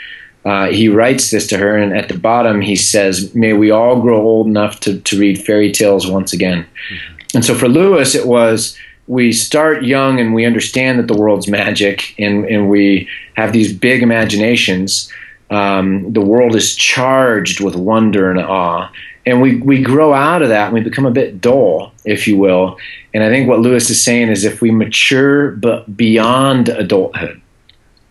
uh, 0.46 0.68
he 0.68 0.88
writes 0.88 1.32
this 1.32 1.48
to 1.48 1.58
her, 1.58 1.76
and 1.76 1.98
at 1.98 2.08
the 2.08 2.18
bottom 2.18 2.62
he 2.62 2.76
says, 2.76 3.34
May 3.36 3.54
we 3.54 3.72
all 3.72 4.00
grow 4.00 4.22
old 4.22 4.48
enough 4.48 4.80
to, 4.82 5.00
to 5.02 5.20
read 5.20 5.42
fairy 5.42 5.72
tales 5.72 6.08
once 6.08 6.32
again. 6.32 6.64
Mm-hmm. 6.64 7.14
And 7.36 7.44
so 7.44 7.56
for 7.56 7.68
Lewis, 7.68 8.16
it 8.16 8.28
was 8.28 8.78
we 9.08 9.34
start 9.34 9.84
young 9.84 10.20
and 10.20 10.34
we 10.34 10.46
understand 10.46 11.00
that 11.00 11.08
the 11.08 11.20
world's 11.20 11.48
magic, 11.48 12.14
and, 12.20 12.46
and 12.46 12.70
we 12.70 13.10
have 13.36 13.52
these 13.54 13.74
big 13.74 14.04
imaginations 14.04 15.12
um, 15.50 16.12
the 16.12 16.22
world 16.22 16.56
is 16.56 16.76
charged 16.76 17.62
with 17.62 17.76
wonder 17.76 18.30
and 18.30 18.40
awe. 18.40 18.92
And 19.26 19.42
we, 19.42 19.58
we 19.58 19.82
grow 19.82 20.14
out 20.14 20.42
of 20.42 20.50
that 20.50 20.66
and 20.66 20.74
we 20.74 20.82
become 20.82 21.06
a 21.06 21.12
bit 21.12 21.42
dull, 21.42 21.92
if 22.08 22.28
you 22.28 22.38
will. 22.38 22.78
And 23.14 23.24
I 23.24 23.30
think 23.30 23.48
what 23.48 23.60
Lewis 23.60 23.90
is 23.90 24.04
saying 24.04 24.30
is 24.30 24.46
if 24.46 24.62
we 24.62 24.72
mature 24.72 25.52
but 25.52 25.96
beyond 25.96 26.70
adulthood, 26.70 27.42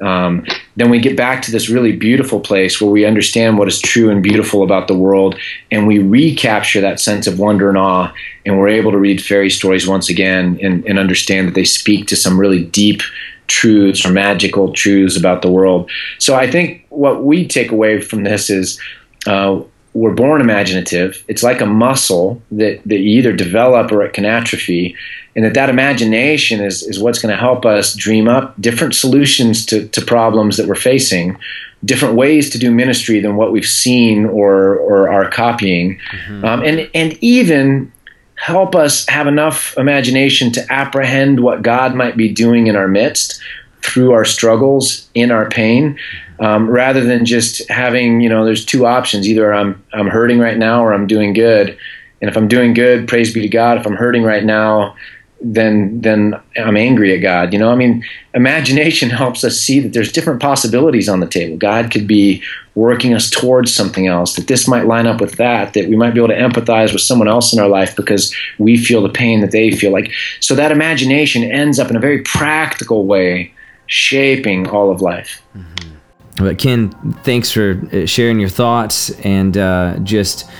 um, 0.00 0.44
then 0.76 0.90
we 0.90 0.98
get 0.98 1.16
back 1.16 1.40
to 1.42 1.50
this 1.50 1.70
really 1.70 1.96
beautiful 1.96 2.38
place 2.38 2.80
where 2.80 2.90
we 2.90 3.06
understand 3.06 3.56
what 3.56 3.66
is 3.66 3.80
true 3.80 4.10
and 4.10 4.22
beautiful 4.22 4.62
about 4.62 4.88
the 4.88 4.98
world 4.98 5.38
and 5.70 5.86
we 5.86 6.00
recapture 6.00 6.82
that 6.82 7.00
sense 7.00 7.26
of 7.26 7.38
wonder 7.38 7.70
and 7.70 7.78
awe 7.78 8.12
and 8.44 8.58
we're 8.58 8.68
able 8.68 8.90
to 8.90 8.98
read 8.98 9.24
fairy 9.24 9.48
stories 9.48 9.88
once 9.88 10.10
again 10.10 10.58
and, 10.62 10.84
and 10.84 10.98
understand 10.98 11.48
that 11.48 11.54
they 11.54 11.64
speak 11.64 12.06
to 12.08 12.16
some 12.16 12.38
really 12.38 12.64
deep 12.64 13.00
truths 13.46 14.04
or 14.04 14.12
magical 14.12 14.70
truths 14.72 15.16
about 15.16 15.40
the 15.40 15.50
world. 15.50 15.90
So 16.18 16.34
I 16.34 16.50
think 16.50 16.84
what 16.90 17.24
we 17.24 17.46
take 17.46 17.70
away 17.70 18.00
from 18.00 18.24
this 18.24 18.50
is 18.50 18.78
uh, 19.26 19.62
we're 19.96 20.14
born 20.14 20.42
imaginative. 20.42 21.24
It's 21.26 21.42
like 21.42 21.62
a 21.62 21.66
muscle 21.66 22.42
that, 22.52 22.82
that 22.84 22.98
you 22.98 23.18
either 23.18 23.32
develop 23.32 23.90
or 23.90 24.02
it 24.02 24.12
can 24.12 24.26
atrophy, 24.26 24.94
and 25.34 25.44
that 25.44 25.54
that 25.54 25.70
imagination 25.70 26.60
is, 26.60 26.82
is 26.82 27.00
what's 27.00 27.18
going 27.18 27.34
to 27.34 27.40
help 27.40 27.64
us 27.64 27.94
dream 27.94 28.28
up 28.28 28.54
different 28.60 28.94
solutions 28.94 29.64
to, 29.66 29.88
to 29.88 30.04
problems 30.04 30.58
that 30.58 30.66
we're 30.66 30.74
facing, 30.74 31.36
different 31.84 32.14
ways 32.14 32.50
to 32.50 32.58
do 32.58 32.70
ministry 32.70 33.20
than 33.20 33.36
what 33.36 33.52
we've 33.52 33.66
seen 33.66 34.26
or, 34.26 34.76
or 34.76 35.08
are 35.08 35.30
copying, 35.30 35.98
mm-hmm. 36.10 36.44
um, 36.44 36.62
and, 36.62 36.90
and 36.94 37.12
even 37.22 37.90
help 38.34 38.74
us 38.74 39.08
have 39.08 39.26
enough 39.26 39.76
imagination 39.78 40.52
to 40.52 40.72
apprehend 40.72 41.40
what 41.40 41.62
God 41.62 41.94
might 41.94 42.18
be 42.18 42.30
doing 42.30 42.66
in 42.66 42.76
our 42.76 42.88
midst 42.88 43.40
through 43.80 44.12
our 44.12 44.26
struggles, 44.26 45.08
in 45.14 45.30
our 45.30 45.48
pain, 45.48 45.98
um, 46.40 46.68
rather 46.68 47.02
than 47.02 47.24
just 47.24 47.68
having, 47.68 48.20
you 48.20 48.28
know, 48.28 48.44
there's 48.44 48.64
two 48.64 48.86
options. 48.86 49.28
Either 49.28 49.52
I'm, 49.52 49.82
I'm 49.92 50.08
hurting 50.08 50.38
right 50.38 50.56
now 50.56 50.84
or 50.84 50.92
I'm 50.92 51.06
doing 51.06 51.32
good. 51.32 51.78
And 52.20 52.30
if 52.30 52.36
I'm 52.36 52.48
doing 52.48 52.74
good, 52.74 53.08
praise 53.08 53.32
be 53.32 53.40
to 53.42 53.48
God. 53.48 53.78
If 53.78 53.86
I'm 53.86 53.96
hurting 53.96 54.22
right 54.22 54.44
now, 54.44 54.96
then 55.40 56.00
then 56.00 56.40
I'm 56.56 56.76
angry 56.76 57.14
at 57.14 57.18
God. 57.18 57.52
You 57.52 57.58
know, 57.58 57.70
I 57.70 57.74
mean, 57.74 58.04
imagination 58.34 59.10
helps 59.22 59.44
us 59.44 59.58
see 59.58 59.80
that 59.80 59.92
there's 59.92 60.12
different 60.12 60.40
possibilities 60.40 61.08
on 61.08 61.20
the 61.20 61.26
table. 61.26 61.56
God 61.56 61.90
could 61.90 62.06
be 62.06 62.42
working 62.74 63.14
us 63.14 63.30
towards 63.30 63.72
something 63.72 64.06
else. 64.06 64.34
That 64.36 64.48
this 64.48 64.66
might 64.66 64.86
line 64.86 65.06
up 65.06 65.20
with 65.20 65.36
that. 65.36 65.74
That 65.74 65.88
we 65.88 65.96
might 65.96 66.14
be 66.14 66.20
able 66.20 66.28
to 66.28 66.34
empathize 66.34 66.92
with 66.92 67.02
someone 67.02 67.28
else 67.28 67.52
in 67.52 67.58
our 67.58 67.68
life 67.68 67.94
because 67.96 68.34
we 68.58 68.76
feel 68.76 69.02
the 69.02 69.08
pain 69.08 69.40
that 69.40 69.50
they 69.50 69.70
feel. 69.70 69.92
Like 69.92 70.10
so, 70.40 70.54
that 70.54 70.72
imagination 70.72 71.44
ends 71.44 71.78
up 71.78 71.90
in 71.90 71.96
a 71.96 72.00
very 72.00 72.22
practical 72.22 73.04
way 73.06 73.52
shaping 73.86 74.68
all 74.68 74.90
of 74.90 75.00
life. 75.00 75.42
Mm-hmm. 75.56 75.95
But 76.36 76.58
Ken, 76.58 76.90
thanks 77.24 77.50
for 77.50 77.80
uh, 77.92 78.06
sharing 78.06 78.38
your 78.38 78.48
thoughts 78.48 79.10
and 79.20 79.56
uh, 79.56 79.98
just 80.02 80.50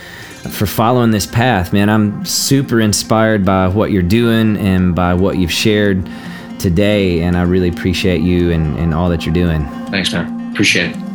for 0.51 0.67
following 0.67 1.11
this 1.11 1.27
path, 1.27 1.73
man. 1.73 1.91
I'm 1.91 2.25
super 2.25 2.81
inspired 2.81 3.45
by 3.45 3.69
what 3.69 3.91
you're 3.91 4.03
doing 4.03 4.57
and 4.57 4.95
by 4.95 5.15
what 5.15 5.39
you've 5.39 5.53
shared 5.53 6.09
today, 6.59 7.23
and 7.23 7.37
I 7.37 7.43
really 7.43 7.69
appreciate 7.69 8.23
you 8.23 8.51
and, 8.53 8.79
and 8.79 8.95
all 8.95 9.11
that 9.11 9.27
you're 9.27 9.35
doing. 9.35 9.67
Thanks, 9.91 10.13
man. 10.13 10.53
Appreciate 10.53 10.97
it. 10.97 11.06